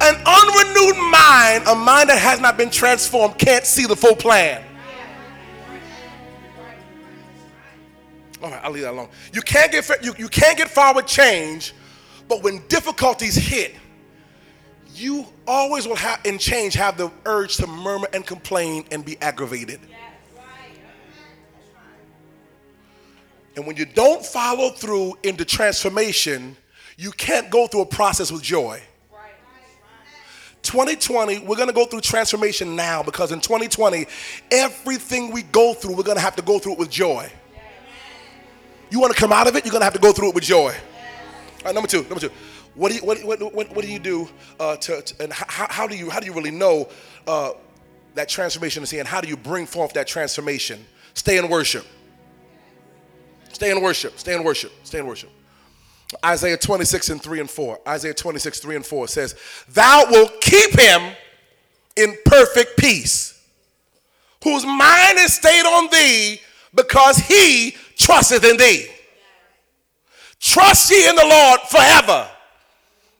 [0.00, 4.67] An unrenewed mind, a mind that has not been transformed, can't see the full plan.
[8.42, 9.08] All right, I'll leave that alone.
[9.32, 11.74] You can't get you, you can't get far with change,
[12.28, 13.74] but when difficulties hit,
[14.94, 19.16] you always will have in change have the urge to murmur and complain and be
[19.20, 19.80] aggravated.
[23.56, 26.56] And when you don't follow through into transformation,
[26.96, 28.80] you can't go through a process with joy.
[30.62, 34.06] 2020, we're going to go through transformation now because in 2020,
[34.50, 37.30] everything we go through, we're going to have to go through it with joy.
[38.90, 40.34] You want to come out of it, you're going to have to go through it
[40.34, 40.70] with joy.
[40.70, 42.30] All right, number two, number two.
[42.74, 44.28] What do you, what, what, what, what do, you do
[44.60, 46.88] uh, to, to, and how, how, do you, how do you really know
[47.26, 47.52] uh,
[48.14, 50.84] that transformation is here and how do you bring forth that transformation?
[51.14, 51.84] Stay in worship.
[53.52, 54.18] Stay in worship.
[54.18, 54.72] Stay in worship.
[54.84, 55.30] Stay in worship.
[56.24, 57.80] Isaiah 26 and 3 and 4.
[57.86, 59.34] Isaiah 26, 3 and 4 says,
[59.68, 61.12] Thou wilt keep him
[61.96, 63.42] in perfect peace,
[64.42, 66.40] whose mind is stayed on thee
[66.74, 68.86] because he trusteth in thee.
[70.40, 72.28] Trust ye in the Lord forever.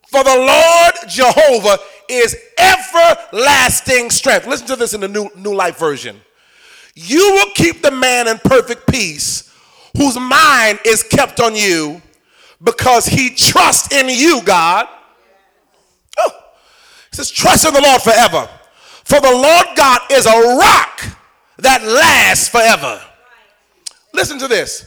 [0.09, 4.47] For the Lord Jehovah is everlasting strength.
[4.47, 6.19] Listen to this in the New, New Life Version.
[6.95, 9.53] You will keep the man in perfect peace
[9.97, 12.01] whose mind is kept on you
[12.63, 14.87] because he trusts in you, God.
[16.19, 16.31] Oh,
[17.11, 18.49] he says, trust in the Lord forever.
[19.05, 21.01] For the Lord God is a rock
[21.59, 23.01] that lasts forever.
[24.19, 24.85] Listen to this.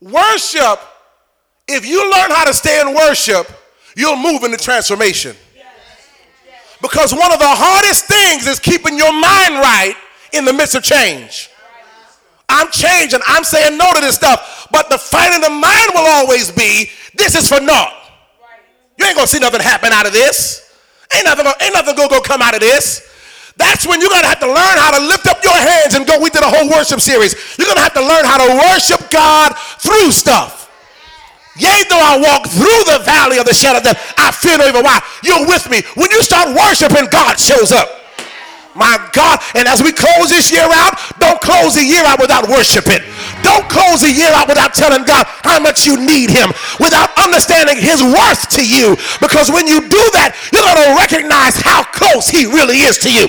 [0.00, 0.78] Worship,
[1.66, 3.50] if you learn how to stay in worship,
[3.96, 5.34] you'll move into transformation.
[6.80, 9.94] Because one of the hardest things is keeping your mind right
[10.32, 11.50] in the midst of change.
[12.48, 13.18] I'm changing.
[13.26, 14.68] I'm saying no to this stuff.
[14.70, 17.92] But the fight in the mind will always be this is for naught.
[18.96, 20.72] You ain't gonna see nothing happen out of this.
[21.16, 23.07] Ain't nothing, gonna, ain't nothing gonna go come out of this.
[23.58, 26.06] That's when you're going to have to learn how to lift up your hands and
[26.06, 26.22] go.
[26.22, 27.34] We did a whole worship series.
[27.58, 29.52] You're going to have to learn how to worship God
[29.82, 30.70] through stuff.
[31.58, 34.70] Yea, though I walk through the valley of the shadow of death, I fear no
[34.70, 34.86] evil.
[34.86, 35.02] Why?
[35.26, 35.82] You're with me.
[35.98, 37.90] When you start worshiping, God shows up.
[38.78, 39.42] My God.
[39.58, 43.02] And as we close this year out, don't close the year out without worshiping.
[43.42, 47.74] Don't close the year out without telling God how much you need Him, without understanding
[47.74, 48.94] His worth to you.
[49.18, 53.10] Because when you do that, you're going to recognize how close He really is to
[53.10, 53.26] you.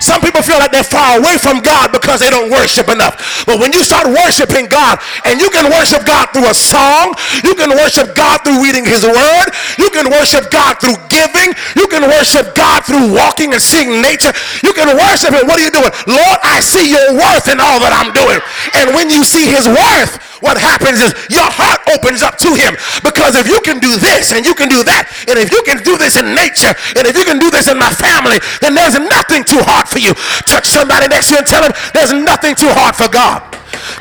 [0.00, 3.44] Some people feel like they're far away from God because they don't worship enough.
[3.44, 4.98] But when you start worshiping God,
[5.28, 7.12] and you can worship God through a song,
[7.44, 9.46] you can worship God through reading His Word,
[9.76, 14.32] you can worship God through giving, you can worship God through walking and seeing nature,
[14.64, 15.44] you can worship Him.
[15.44, 15.92] What are you doing?
[16.08, 18.40] Lord, I see your worth in all that I'm doing.
[18.80, 22.72] And when you see His worth, what happens is your heart opens up to him
[23.04, 25.80] because if you can do this and you can do that and if you can
[25.84, 28.96] do this in nature and if you can do this in my family then there's
[28.96, 30.14] nothing too hard for you.
[30.46, 33.42] Touch somebody next to you and tell them there's nothing too hard for god.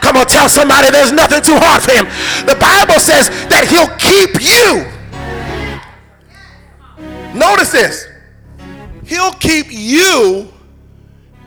[0.01, 2.05] Come on tell somebody there's nothing too hard for him.
[2.45, 4.85] The bible says that he'll keep you.
[7.37, 8.07] Notice this.
[9.05, 10.47] He'll keep you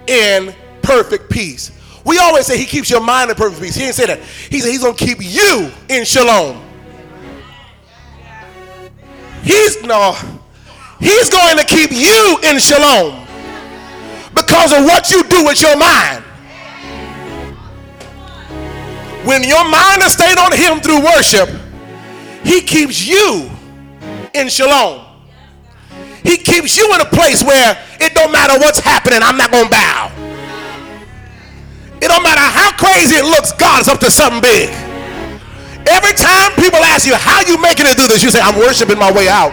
[0.06, 1.70] in perfect peace.
[2.04, 3.76] We always say he keeps your mind in perfect peace.
[3.76, 4.20] He didn't say that.
[4.20, 6.60] He said he's going to keep you in shalom.
[9.44, 10.12] He's no,
[11.00, 13.21] he's going to keep you in shalom
[14.34, 16.24] because of what you do with your mind.
[19.24, 21.48] When your mind is stayed on him through worship,
[22.42, 23.50] he keeps you
[24.34, 25.06] in shalom.
[26.24, 29.64] He keeps you in a place where it don't matter what's happening, I'm not going
[29.64, 30.10] to bow.
[32.00, 34.70] It don't matter how crazy it looks, God is up to something big.
[35.86, 38.98] Every time people ask you, how you making it through this, you say, I'm worshiping
[38.98, 39.52] my way out.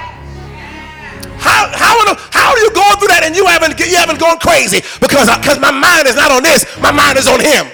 [1.39, 1.95] How, how,
[2.31, 4.83] how are you going through that and you haven't, you haven't gone crazy?
[4.99, 7.67] Because because my mind is not on this, my mind is on him.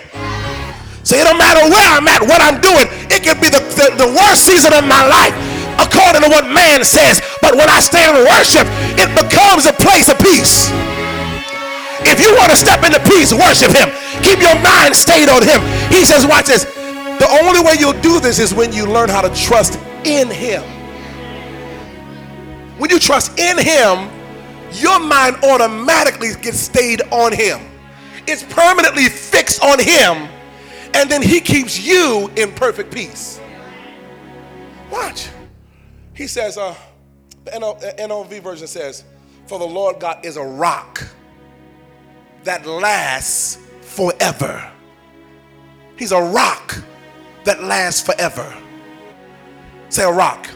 [1.05, 2.89] So it don't matter where I'm at, what I'm doing.
[3.13, 5.37] It could be the, the, the worst season of my life,
[5.77, 7.21] according to what man says.
[7.45, 8.65] But when I stand in worship,
[8.97, 10.73] it becomes a place of peace.
[12.09, 13.93] If you want to step into peace, worship him.
[14.25, 15.61] Keep your mind stayed on him.
[15.93, 16.65] He says, watch this.
[16.65, 20.74] The only way you'll do this is when you learn how to trust in him.
[22.77, 24.09] When you trust in him,
[24.73, 27.61] your mind automatically gets stayed on him.
[28.27, 30.27] It's permanently fixed on him,
[30.93, 33.39] and then he keeps you in perfect peace.
[34.91, 35.29] Watch.
[36.13, 36.75] He says, uh,
[37.45, 39.03] the NIV version says,
[39.47, 41.03] For the Lord God is a rock
[42.43, 44.71] that lasts forever.
[45.97, 46.77] He's a rock
[47.43, 48.53] that lasts forever.
[49.89, 50.49] Say a rock.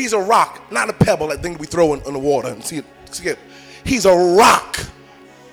[0.00, 2.64] He's a rock, not a pebble, that thing we throw in, in the water and
[2.64, 3.38] see it, see it.
[3.84, 4.78] He's a rock,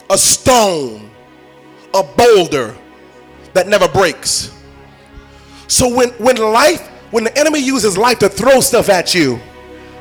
[0.10, 1.12] a stone,
[1.94, 2.74] a boulder
[3.52, 4.58] that never breaks.
[5.68, 9.38] So when, when life, when the enemy uses life to throw stuff at you,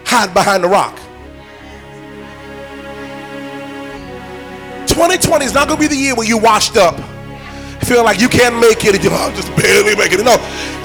[0.05, 0.95] hide behind the rock.
[4.87, 6.95] 2020 is not going to be the year where you washed up,
[7.83, 10.25] feel like you can't make it, you're oh, just barely making it.
[10.25, 10.37] No,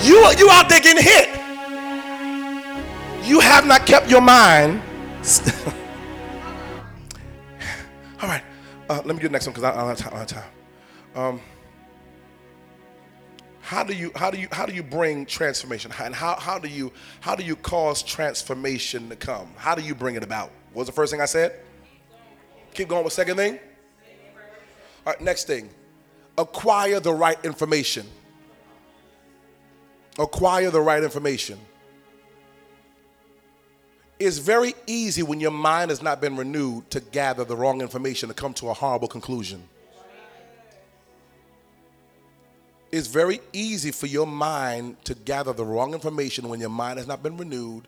[0.01, 1.40] you you out there getting hit.
[3.32, 4.82] You have not kept your mind.
[8.21, 8.43] All right,
[8.89, 10.51] uh, let me do the next one because I, I don't have time.
[11.15, 11.41] Um,
[13.61, 16.67] how do you how do you how do you bring transformation and how, how do
[16.67, 20.82] you how do you cause transformation to come how do you bring it about what
[20.82, 21.57] was the first thing i said
[22.73, 23.59] keep going with second thing
[25.05, 25.69] all right, next thing
[26.38, 28.05] acquire the right information.
[30.19, 31.57] Acquire the right information.
[34.24, 38.30] It's very easy when your mind has not been renewed to gather the wrong information
[38.30, 39.67] to come to a horrible conclusion.
[42.91, 47.07] It's very easy for your mind to gather the wrong information when your mind has
[47.07, 47.88] not been renewed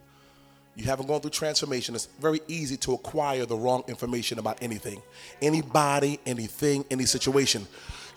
[0.75, 5.01] you haven't gone through transformation, it's very easy to acquire the wrong information about anything,
[5.41, 7.67] anybody, anything, any situation.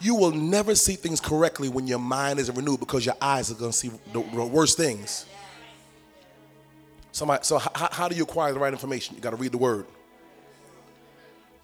[0.00, 3.54] You will never see things correctly when your mind isn't renewed because your eyes are
[3.54, 5.26] going to see the, worst things.
[7.16, 9.16] Somebody, so, how, how do you acquire the right information?
[9.16, 9.86] You got to read the word.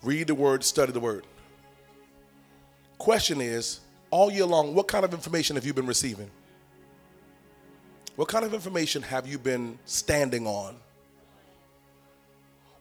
[0.02, 1.26] Read the word, study the word.
[2.96, 3.80] Question is
[4.10, 6.30] all year long, what kind of information have you been receiving?
[8.16, 10.74] What kind of information have you been standing on?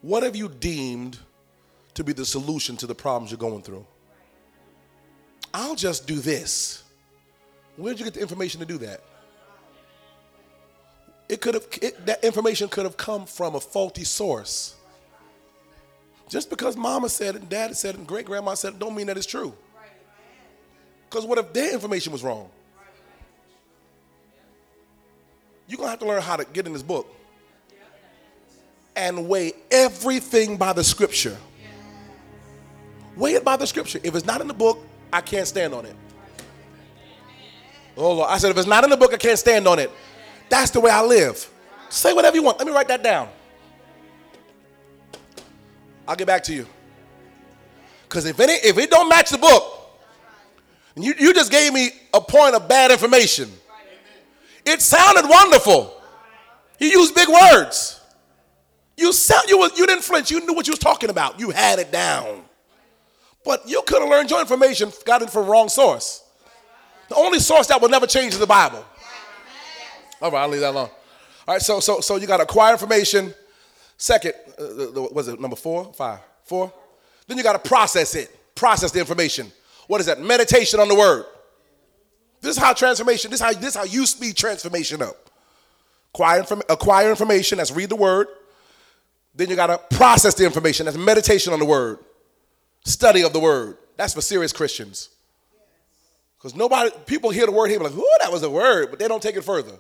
[0.01, 1.19] What have you deemed
[1.95, 3.85] to be the solution to the problems you're going through?
[5.53, 6.83] I'll just do this.
[7.75, 9.01] Where did you get the information to do that?
[11.31, 14.75] It could have it, that information could have come from a faulty source.
[16.27, 18.93] Just because mama said it and dad said it and great grandma said it don't
[18.93, 19.53] mean that it's true.
[21.09, 22.49] Because what if their information was wrong?
[25.69, 27.07] You're going to have to learn how to get in this book
[28.97, 31.37] and weigh everything by the scripture.
[33.15, 34.01] Weigh it by the scripture.
[34.03, 34.79] If it's not in the book,
[35.13, 35.95] I can't stand on it.
[37.95, 38.29] Oh Lord.
[38.29, 39.91] I said, if it's not in the book, I can't stand on it.
[40.51, 41.49] That's the way I live.
[41.87, 42.57] Say whatever you want.
[42.59, 43.29] Let me write that down.
[46.05, 46.67] I'll get back to you.
[48.03, 49.89] Because if, any, if it don't match the book,
[50.97, 53.49] you, you just gave me a point of bad information.
[54.65, 55.93] It sounded wonderful.
[56.79, 58.01] You used big words.
[58.97, 60.31] You sound you was, you didn't flinch.
[60.31, 61.39] You knew what you was talking about.
[61.39, 62.43] You had it down.
[63.45, 66.25] But you could have learned your information, got it from wrong source.
[67.07, 68.85] The only source that will never change is the Bible.
[70.21, 70.89] All right, I'll leave that alone.
[71.47, 73.33] All right, so so so you got to acquire information.
[73.97, 76.71] Second, uh, was it number four, five, four?
[77.27, 78.35] Then you got to process it.
[78.55, 79.51] Process the information.
[79.87, 80.19] What is that?
[80.19, 81.25] Meditation on the word.
[82.41, 83.31] This is how transformation.
[83.31, 85.29] This is how this is how you speed transformation up.
[86.13, 87.57] Acquire, acquire information.
[87.57, 88.27] That's read the word.
[89.33, 90.85] Then you got to process the information.
[90.85, 91.99] That's meditation on the word.
[92.83, 93.77] Study of the word.
[93.95, 95.09] That's for serious Christians.
[96.37, 99.07] Because nobody, people hear the word here, like, "Oh, that was a word," but they
[99.07, 99.77] don't take it further.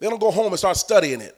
[0.00, 1.36] They don't go home and start studying it.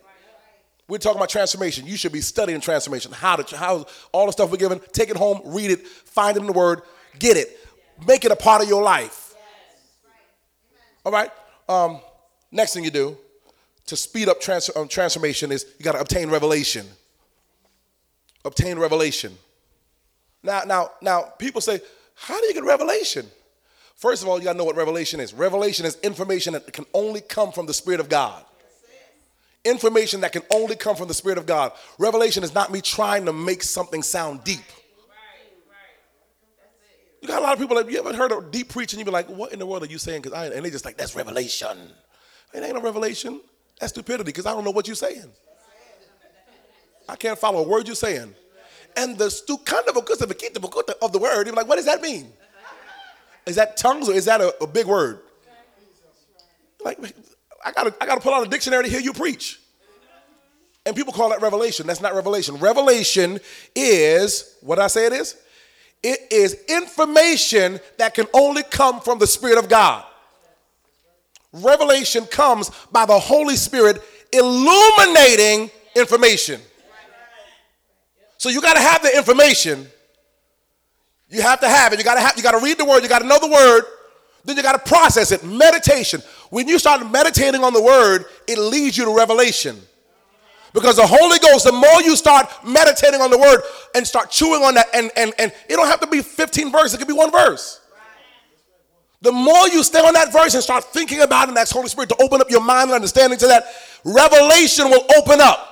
[0.89, 1.87] We're talking about transformation.
[1.87, 3.13] You should be studying transformation.
[3.13, 6.41] How to, how all the stuff we're given, take it home, read it, find it
[6.41, 6.81] in the Word,
[7.19, 7.59] get it,
[8.07, 9.35] make it a part of your life.
[11.05, 11.31] All right.
[11.69, 12.01] Um,
[12.51, 13.19] next thing you do
[13.87, 16.87] to speed up trans- um, transformation is you got to obtain revelation.
[18.45, 19.37] Obtain revelation.
[20.43, 21.81] Now, now, now, people say,
[22.15, 23.27] how do you get revelation?
[23.97, 25.35] First of all, you got to know what revelation is.
[25.35, 28.45] Revelation is information that can only come from the Spirit of God.
[29.65, 31.73] Information that can only come from the Spirit of God.
[31.99, 34.63] Revelation is not me trying to make something sound deep.
[37.21, 38.99] You got a lot of people like you ever heard of deep preaching?
[38.99, 40.85] You be like, "What in the world are you saying?" Because I and they just
[40.85, 41.93] like, "That's revelation."
[42.55, 43.41] It ain't no revelation.
[43.81, 44.25] That's stupidity.
[44.25, 45.31] Because I don't know what you're saying.
[47.09, 48.35] I can't follow a word you're saying.
[48.97, 52.33] And the stu kind of of the word, you're like, "What does that mean?"
[53.47, 55.21] Is that tongues or is that a, a big word?
[56.85, 56.99] Like,
[57.65, 59.61] I gotta, I gotta pull out a dictionary to hear you preach.
[60.87, 61.87] And people call that revelation.
[61.87, 62.57] That's not revelation.
[62.57, 63.41] Revelation
[63.75, 65.37] is, what I say it is?
[66.03, 70.05] It is information that can only come from the Spirit of God.
[71.53, 74.01] Revelation comes by the Holy Spirit
[74.33, 76.61] illuminating information.
[78.39, 79.89] So you got to have the information
[81.31, 81.99] you have to have it.
[81.99, 83.85] You gotta have, you gotta read the word, you gotta know the word,
[84.45, 85.45] then you gotta process it.
[85.45, 86.23] Meditation.
[86.51, 89.79] When you start meditating on the word, it leads you to revelation.
[90.73, 93.61] Because the Holy Ghost, the more you start meditating on the word
[93.95, 96.95] and start chewing on that, and, and, and it don't have to be 15 verses,
[96.95, 97.81] it could be one verse.
[99.21, 101.89] The more you stay on that verse and start thinking about it and ask Holy
[101.89, 103.65] Spirit to open up your mind and understanding to that,
[104.05, 105.65] revelation will open up.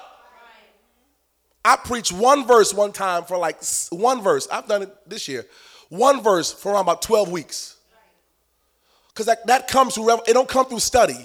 [1.64, 3.58] I preached one verse one time for like
[3.90, 4.48] one verse.
[4.50, 5.46] I've done it this year.
[5.88, 7.75] One verse for around about 12 weeks.
[9.16, 11.16] Because that, that comes through, it don't come through study.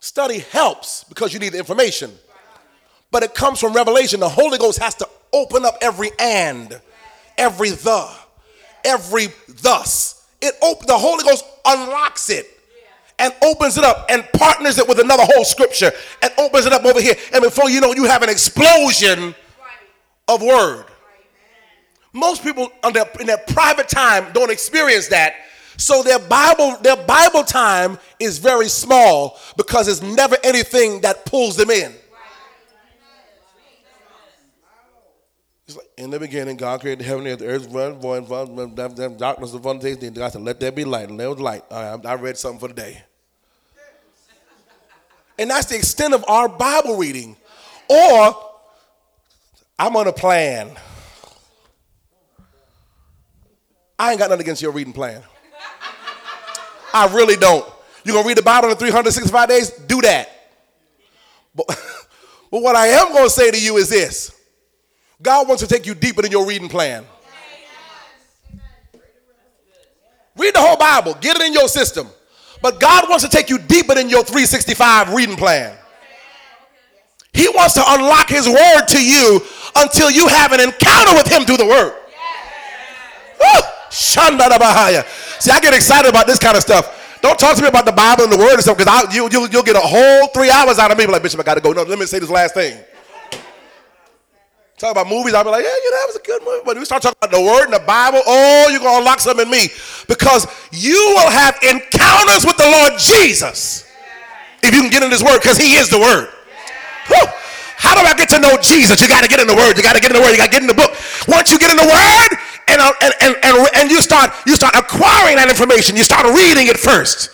[0.00, 2.10] Study helps because you need the information.
[3.12, 4.18] But it comes from revelation.
[4.18, 6.80] The Holy Ghost has to open up every and,
[7.38, 8.10] every the,
[8.84, 9.28] every
[9.62, 10.26] thus.
[10.40, 12.58] It op- the Holy Ghost unlocks it
[13.20, 15.92] and opens it up and partners it with another whole scripture
[16.22, 17.14] and opens it up over here.
[17.32, 19.32] And before you know, you have an explosion
[20.26, 20.86] of word.
[22.12, 25.34] Most people their, in their private time don't experience that.
[25.80, 31.56] So their Bible, their Bible time is very small because there's never anything that pulls
[31.56, 31.94] them in.
[35.68, 38.28] Like, in the beginning, God created the heaven and the earth, run, void,
[39.16, 39.94] darkness of one day.
[39.94, 41.64] God said, "Let there be light," and there was light.
[41.70, 43.02] I read something for the day.
[45.38, 47.36] And that's the extent of our Bible reading.
[47.88, 48.36] Or
[49.78, 50.76] I'm on a plan.
[53.98, 55.22] I ain't got nothing against your reading plan.
[56.92, 57.66] I really don't.
[58.04, 59.70] You're going to read the Bible in 365 days?
[59.70, 60.28] Do that.
[61.54, 61.66] But,
[62.50, 64.34] but what I am going to say to you is this
[65.22, 67.04] God wants to take you deeper than your reading plan.
[70.36, 72.08] Read the whole Bible, get it in your system.
[72.62, 75.76] But God wants to take you deeper than your 365 reading plan.
[77.32, 79.40] He wants to unlock His word to you
[79.76, 81.96] until you have an encounter with Him through the word.
[83.90, 85.04] Bahaya.
[85.40, 87.18] See, I get excited about this kind of stuff.
[87.20, 89.48] Don't talk to me about the Bible and the Word and stuff because you, you,
[89.50, 91.06] you'll get a whole three hours out of me.
[91.06, 91.72] Like, Bishop, I got to go.
[91.72, 92.78] No, let me say this last thing.
[94.78, 96.62] Talk about movies, I'll be like, yeah, yeah, that was a good movie.
[96.64, 99.20] But we start talking about the word and the Bible, oh, you're going to unlock
[99.20, 99.68] something in me.
[100.08, 103.84] Because you will have encounters with the Lord Jesus.
[104.62, 106.32] If you can get in his word, because he is the word.
[107.76, 109.00] How do I get to know Jesus?
[109.00, 109.76] You got to get in the word.
[109.76, 110.32] You got to get in the word.
[110.32, 110.92] You got to get in the book.
[111.28, 114.74] Once you get in the word and, and, and, and, and you start you start
[114.76, 117.30] acquiring that information, you start reading it first.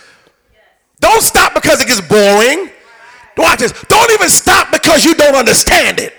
[1.00, 2.70] Don't stop because it gets boring.
[3.36, 3.72] Watch this.
[3.88, 6.14] Don't even stop because you don't understand it.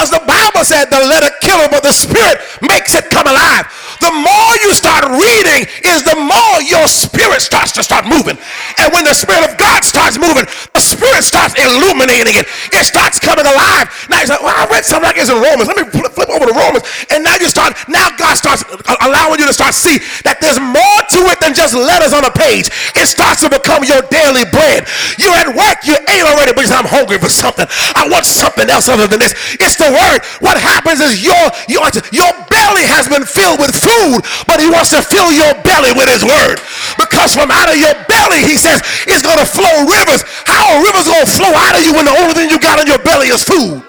[0.00, 3.68] Because the Bible said the letter kill but the spirit makes it come alive.
[4.00, 8.40] The more you start reading is the more your spirit starts to start moving.
[8.80, 12.48] And when the spirit of God starts moving, the spirit starts illuminating it.
[12.72, 13.92] It starts coming alive.
[14.08, 15.68] Now he's like, well, I read something like this in Romans.
[15.68, 16.88] Let me flip over to Romans.
[17.12, 18.64] And now you start, now God starts
[19.04, 22.32] allowing you to start see that there's more to it than just letters on a
[22.32, 22.72] page.
[22.96, 24.88] It starts to become your daily bread.
[25.20, 27.68] You're at work, you ate already because I'm hungry for something.
[27.68, 29.36] I want something else other than this.
[29.60, 30.22] It's the word.
[30.40, 31.84] What happens is your, your,
[32.14, 36.08] your belly has been filled with food, but he wants to fill your belly with
[36.08, 36.62] his word.
[36.96, 40.22] Because from out of your belly, he says, it's going to flow rivers.
[40.46, 42.78] How are rivers going to flow out of you when the only thing you got
[42.80, 43.82] in your belly is food?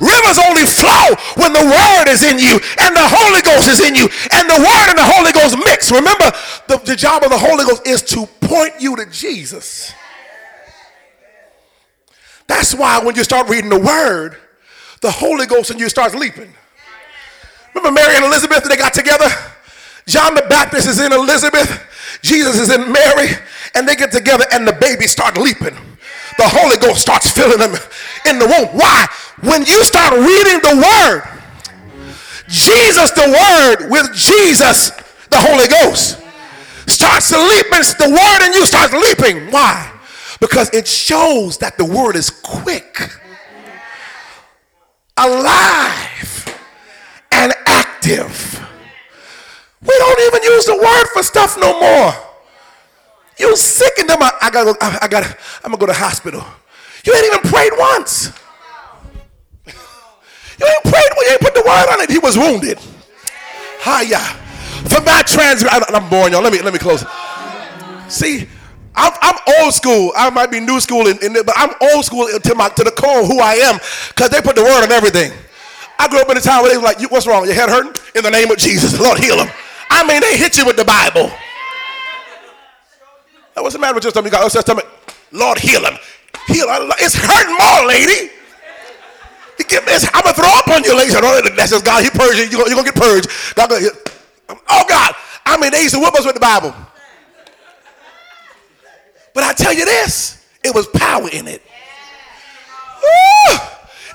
[0.00, 3.94] Rivers only flow when the word is in you and the Holy Ghost is in
[3.94, 5.90] you and the word and the Holy Ghost mix.
[5.90, 6.30] Remember,
[6.68, 9.92] the, the job of the Holy Ghost is to point you to Jesus.
[12.48, 14.36] That's why when you start reading the word,
[15.00, 16.52] the Holy Ghost in you starts leaping.
[17.74, 19.28] Remember Mary and Elizabeth, they got together?
[20.06, 23.28] John the Baptist is in Elizabeth, Jesus is in Mary,
[23.74, 25.76] and they get together and the baby start leaping.
[26.38, 27.74] The Holy Ghost starts filling them
[28.26, 28.68] in the womb.
[28.76, 29.06] Why?
[29.42, 31.22] When you start reading the word,
[32.48, 34.90] Jesus the word with Jesus
[35.28, 36.18] the Holy Ghost
[36.86, 39.52] starts to the word in you starts leaping.
[39.52, 39.97] Why?
[40.40, 43.10] Because it shows that the word is quick,
[45.16, 46.56] alive,
[47.32, 48.66] and active.
[49.80, 52.12] We don't even use the word for stuff no more.
[53.38, 54.22] You sick and them.
[54.22, 54.76] I, I gotta.
[54.80, 55.36] I, I gotta.
[55.62, 56.44] I'm gonna go to the hospital.
[57.04, 58.32] You ain't even prayed once.
[59.66, 61.10] You ain't prayed.
[61.16, 62.10] You ain't put the word on it.
[62.10, 62.78] He was wounded.
[63.82, 64.18] Hiya.
[64.88, 65.94] For my transgression.
[65.94, 66.42] I'm boring, y'all.
[66.42, 67.04] Let me let me close.
[68.08, 68.48] See,
[68.98, 70.12] I'm, I'm, old school.
[70.16, 72.90] I might be new school, in, in, but I'm old school to, my, to the
[72.90, 75.32] core of who I am because they put the word on everything.
[75.98, 77.46] I grew up in a time where they were like, what's wrong?
[77.46, 77.94] Your head hurting?
[78.14, 79.50] In the name of Jesus, Lord, heal him.
[79.90, 81.30] I mean, they hit you with the Bible.
[83.54, 84.32] What's the matter with your stomach?
[84.32, 84.86] You got stomach.
[85.32, 85.98] Lord, heal him.
[86.46, 86.66] Heal.
[86.98, 88.30] It's hurting more, lady.
[89.58, 91.10] I'm going to throw up on you, lady.
[91.56, 92.04] That's just God.
[92.04, 92.58] He purged you.
[92.58, 93.28] You're to get purged.
[93.56, 93.70] God,
[94.70, 95.14] oh, God.
[95.44, 96.74] I mean, they used to whip us with the Bible.
[99.34, 101.62] But I tell you this, it was power in it.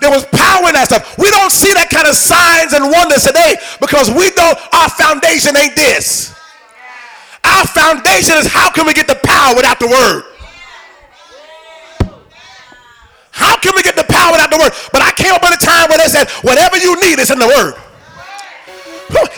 [0.04, 1.16] There was power in that stuff.
[1.16, 5.56] We don't see that kind of signs and wonders today because we know our foundation
[5.56, 6.36] ain't this.
[7.40, 10.28] Our foundation is how can we get the power without the word?
[13.32, 14.76] How can we get the power without the word?
[14.92, 17.40] But I came up at a time where they said, whatever you need is in
[17.40, 17.80] the word.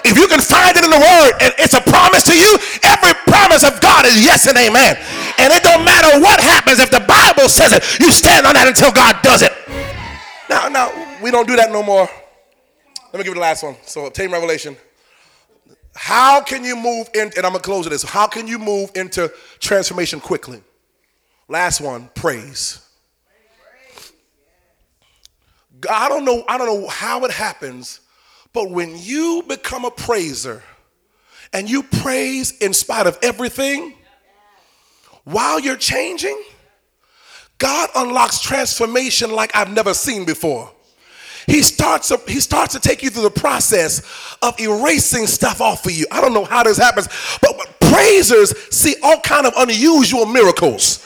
[0.01, 3.13] If you can find it in the word and it's a promise to you, every
[3.29, 4.97] promise of God is yes and amen.
[5.37, 8.67] And it don't matter what happens if the Bible says it, you stand on that
[8.67, 9.51] until God does it.
[10.49, 12.07] Now, now we don't do that no more.
[13.11, 13.75] Let me give you the last one.
[13.85, 14.77] So obtain revelation.
[15.95, 18.03] How can you move in, and I'm gonna close with this.
[18.03, 20.61] How can you move into transformation quickly?
[21.47, 22.81] Last one, praise.
[25.89, 28.01] I don't know, I don't know how it happens
[28.55, 30.63] but when you become a praiser
[31.51, 33.95] and you praise in spite of everything,
[35.25, 36.41] while you're changing,
[37.57, 40.71] God unlocks transformation like I've never seen before.
[41.47, 44.01] He starts, to, he starts to take you through the process
[44.41, 46.05] of erasing stuff off of you.
[46.11, 47.07] I don't know how this happens,
[47.41, 51.05] but, praisers see all kind of unusual miracles.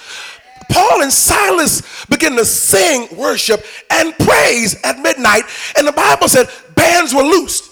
[0.71, 5.43] Paul and Silas begin to sing, worship, and praise at midnight.
[5.77, 7.71] And the Bible said bands were loosed.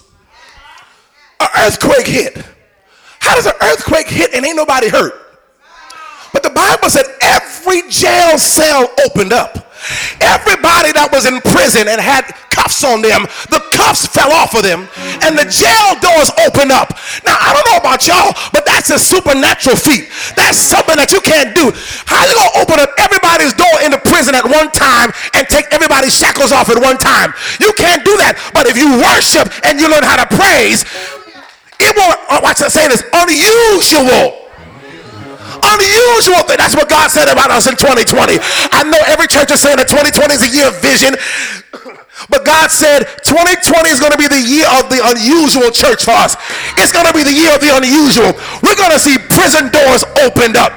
[1.39, 2.45] An earthquake hit.
[3.19, 5.13] How does an earthquake hit and ain't nobody hurt?
[6.33, 9.67] But the Bible said every jail cell opened up.
[10.19, 13.23] Everybody that was in prison and had cuffs on them,
[13.53, 14.89] the cuffs fell off of them
[15.23, 16.97] and the jail doors opened up.
[17.23, 20.09] Now, I don't know about y'all, but that's a supernatural feat.
[20.35, 21.71] That's something that you can't do.
[22.09, 25.69] How you gonna open up everybody's door in the prison at one time and take
[25.71, 27.31] everybody's shackles off at one time?
[27.61, 28.35] You can't do that.
[28.51, 30.83] But if you worship and you learn how to praise,
[31.79, 34.46] it won't, uh, watch that saying is unusual
[35.63, 36.57] unusual thing.
[36.57, 38.39] That's what God said about us in 2020.
[38.71, 41.15] I know every church is saying that 2020 is a year of vision.
[42.33, 46.17] But God said 2020 is going to be the year of the unusual church for
[46.17, 46.33] us.
[46.81, 48.33] It's going to be the year of the unusual.
[48.65, 50.73] We're going to see prison doors opened up.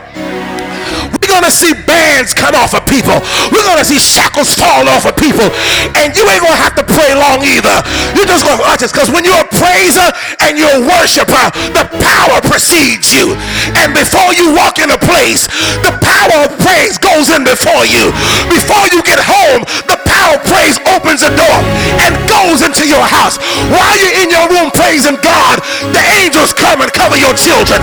[1.30, 3.14] We're going to see bands come off of people.
[3.54, 5.46] We're going to see shackles fall off of people.
[5.94, 7.86] And you ain't going to have to pray long either.
[8.18, 10.10] You're just going to watch this because when you're a praiser
[10.42, 13.38] and you're a worshiper, the power precedes you.
[13.78, 15.46] And before you walk in a place,
[15.86, 18.10] the power of praise goes in before you.
[18.50, 21.58] Before you get home, the power of praise opens the door
[22.02, 23.38] and goes into your house.
[23.70, 25.62] While you're in your room praising God,
[25.94, 27.78] the angels come and cover your children.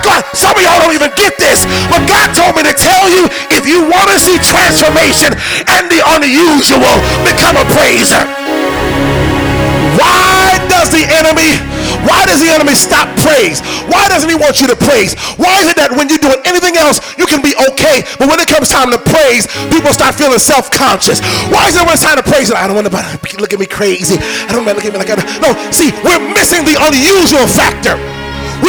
[0.00, 1.62] God, some of y'all don't even get this,
[1.92, 5.34] but God told me to tell you if you want to see transformation
[5.70, 6.94] and the unusual,
[7.26, 8.22] become a praiser.
[9.98, 11.70] Why does the enemy
[12.06, 13.60] why does the enemy stop praise?
[13.90, 15.18] Why doesn't he want you to praise?
[15.36, 18.40] Why is it that when you're doing anything else, you can be okay, but when
[18.40, 21.20] it comes time to praise, people start feeling self-conscious?
[21.52, 22.48] Why is it when it's time to praise?
[22.52, 22.94] I don't want to
[23.36, 24.16] look at me crazy.
[24.16, 27.44] I don't want to look at me like I No, see, we're missing the unusual
[27.44, 28.19] factor.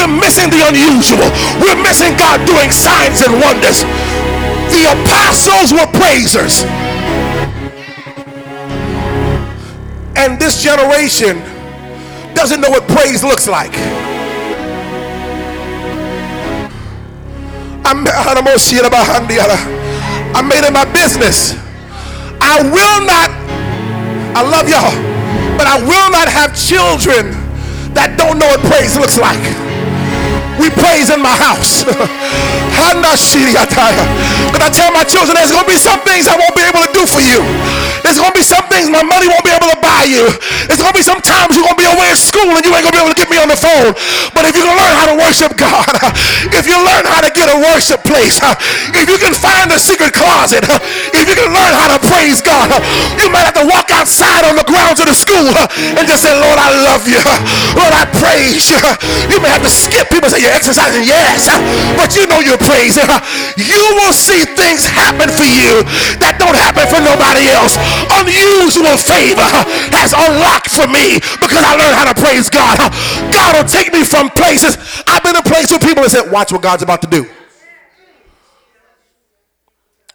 [0.02, 1.30] We're missing the unusual.
[1.62, 3.86] We're missing God doing signs and wonders.
[4.74, 6.64] The apostles were praisers.
[10.18, 11.38] And this generation
[12.34, 13.78] doesn't know what praise looks like.
[17.86, 18.08] I'm,
[20.34, 21.54] I made it my business.
[22.42, 23.30] I will not,
[24.36, 24.98] I love y'all,
[25.60, 27.38] but I will not have children
[27.94, 29.71] that don't know what praise looks like
[30.62, 31.84] we praise in my house.
[34.52, 36.86] But I tell my children there's going to be some things I won't be able
[36.86, 37.42] to do for you.
[38.06, 40.26] There's going to be some things my money won't be able to buy you.
[40.68, 42.74] There's going to be some times you're going to be away at school and you
[42.74, 43.94] ain't going to be able to get me on the phone.
[44.34, 45.88] But if you can learn how to worship God,
[46.58, 48.42] if you learn how to get a worship place,
[49.00, 50.66] if you can find a secret closet,
[51.18, 52.74] if you can learn how to praise God,
[53.18, 55.48] you might have to walk outside on the grounds of the school
[55.96, 57.22] and just say, Lord, I love you.
[57.78, 58.82] Lord, I praise you.
[59.32, 61.48] You may have to skip people say, you're exercising, yes,
[61.96, 63.08] but you know you're praising.
[63.56, 65.88] You will see things happen for you
[66.20, 67.80] that don't happen for nobody else.
[68.20, 69.48] Unusual favor
[69.96, 72.76] has unlocked for me because I learned how to praise God.
[73.32, 74.76] God will take me from places.
[75.08, 77.24] I've been in places where people have said, watch what God's about to do.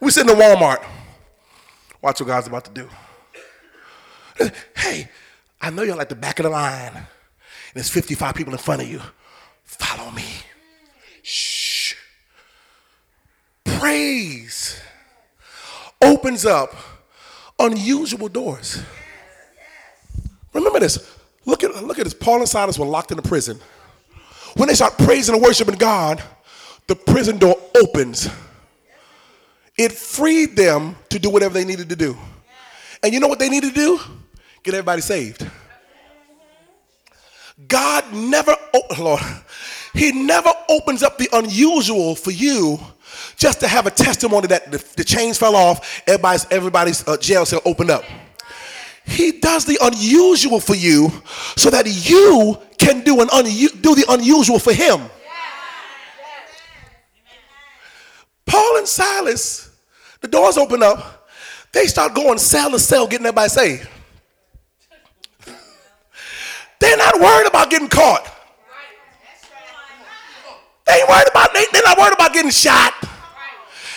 [0.01, 0.85] We sit in the Walmart.
[2.03, 2.89] Watch what God's about to do.
[4.77, 5.09] Hey,
[5.63, 6.93] I know you're like the back of the line.
[6.95, 7.07] And
[7.73, 9.01] there's 55 people in front of you.
[9.79, 10.25] Follow me.
[11.23, 11.95] Shh.
[13.65, 14.81] Praise
[16.01, 16.75] opens up
[17.59, 18.83] unusual doors.
[20.53, 21.15] Remember this.
[21.45, 22.15] Look at, look at this.
[22.15, 23.61] Paul and Silas were locked in a prison.
[24.57, 26.23] When they start praising and worshiping God,
[26.87, 28.29] the prison door opens.
[29.77, 32.17] It freed them to do whatever they needed to do.
[33.03, 34.01] And you know what they needed to do?
[34.63, 35.47] Get everybody saved.
[37.69, 39.21] God never, oh Lord,
[39.97, 42.79] He never opens up the unusual for you
[43.37, 47.47] just to have a testimony that the, the chains fell off, everybody's, everybody's uh, jail
[47.47, 48.05] cell opened up.
[49.07, 51.11] He does the unusual for you
[51.57, 55.01] so that you can do, an unu- do the unusual for Him.
[58.45, 59.71] Paul and Silas,
[60.21, 61.27] the doors open up,
[61.73, 63.89] they start going cell to cell getting everybody saved.
[66.81, 68.36] They're not worried about getting caught.
[70.87, 72.95] They ain't worried about, they, they're not worried about getting shot.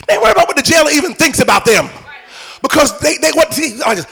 [0.08, 1.90] They ain't worried about what the jailer even thinks about them.
[2.62, 3.58] Because they, they what,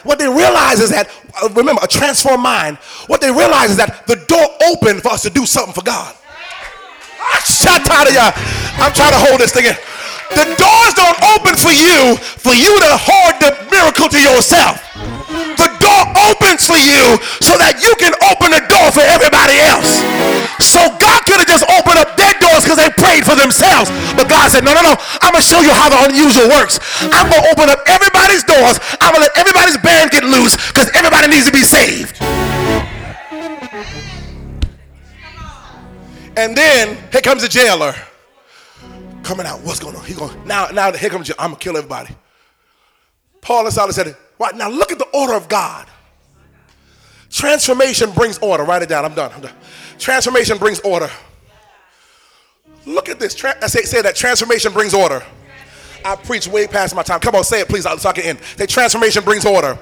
[0.03, 1.09] what they realize is that,
[1.41, 2.77] uh, remember, a transformed mind,
[3.07, 6.15] what they realize is that the door opened for us to do something for God.
[7.19, 7.43] Ah,
[7.91, 8.31] out of y'all.
[8.79, 9.75] I'm trying to hold this thing in.
[10.35, 14.83] The doors don't open for you for you to hoard the miracle to yourself
[15.57, 19.99] the door opens for you so that you can open the door for everybody else.
[20.63, 23.89] So God could have just opened up their doors because they prayed for themselves.
[24.13, 24.95] But God said, no, no, no.
[25.19, 26.79] I'm going to show you how the unusual works.
[27.01, 28.79] I'm going to open up everybody's doors.
[29.01, 32.21] I'm going to let everybody's band get loose because everybody needs to be saved.
[36.37, 37.97] And then here comes the jailer
[39.27, 39.61] coming out.
[39.61, 40.05] What's going on?
[40.05, 40.67] He going now.
[40.67, 41.29] Now here comes.
[41.31, 42.15] I'm gonna kill everybody.
[43.41, 45.87] Paul and Silas said, Right now, look at the order of God.
[47.29, 48.63] Transformation brings order.
[48.63, 49.03] Write it down.
[49.03, 49.31] I'm done.
[49.33, 49.53] I'm done.
[49.99, 51.09] Transformation brings order.
[52.85, 53.35] Look at this.
[53.35, 55.21] Tra- I say, say that transformation brings order.
[56.05, 57.19] I preach way past my time.
[57.19, 58.39] Come on, say it, please, so I can end.
[58.55, 59.77] Say transformation brings order.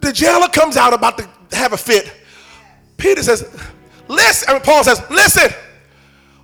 [0.00, 2.12] The jailer comes out about to have a fit.
[2.98, 3.48] Peter says,
[4.08, 5.50] "Listen." Mean, Paul says, "Listen,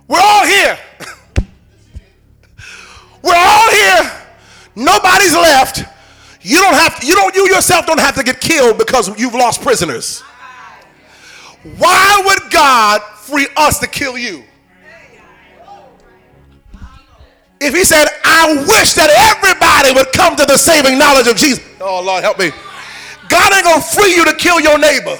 [0.07, 0.77] we're all here.
[3.23, 4.11] we're all here."
[4.75, 5.83] Nobody's left.
[6.41, 9.33] You don't have to, you don't you yourself don't have to get killed because you've
[9.33, 10.21] lost prisoners.
[11.77, 14.43] Why would God free us to kill you?
[17.59, 21.63] If he said, I wish that everybody would come to the saving knowledge of Jesus.
[21.79, 22.51] Oh, Lord, help me.
[23.29, 25.17] God ain't to free you to kill your neighbor.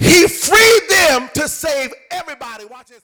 [0.00, 2.64] He freed them to save everybody.
[2.64, 3.02] Watch this.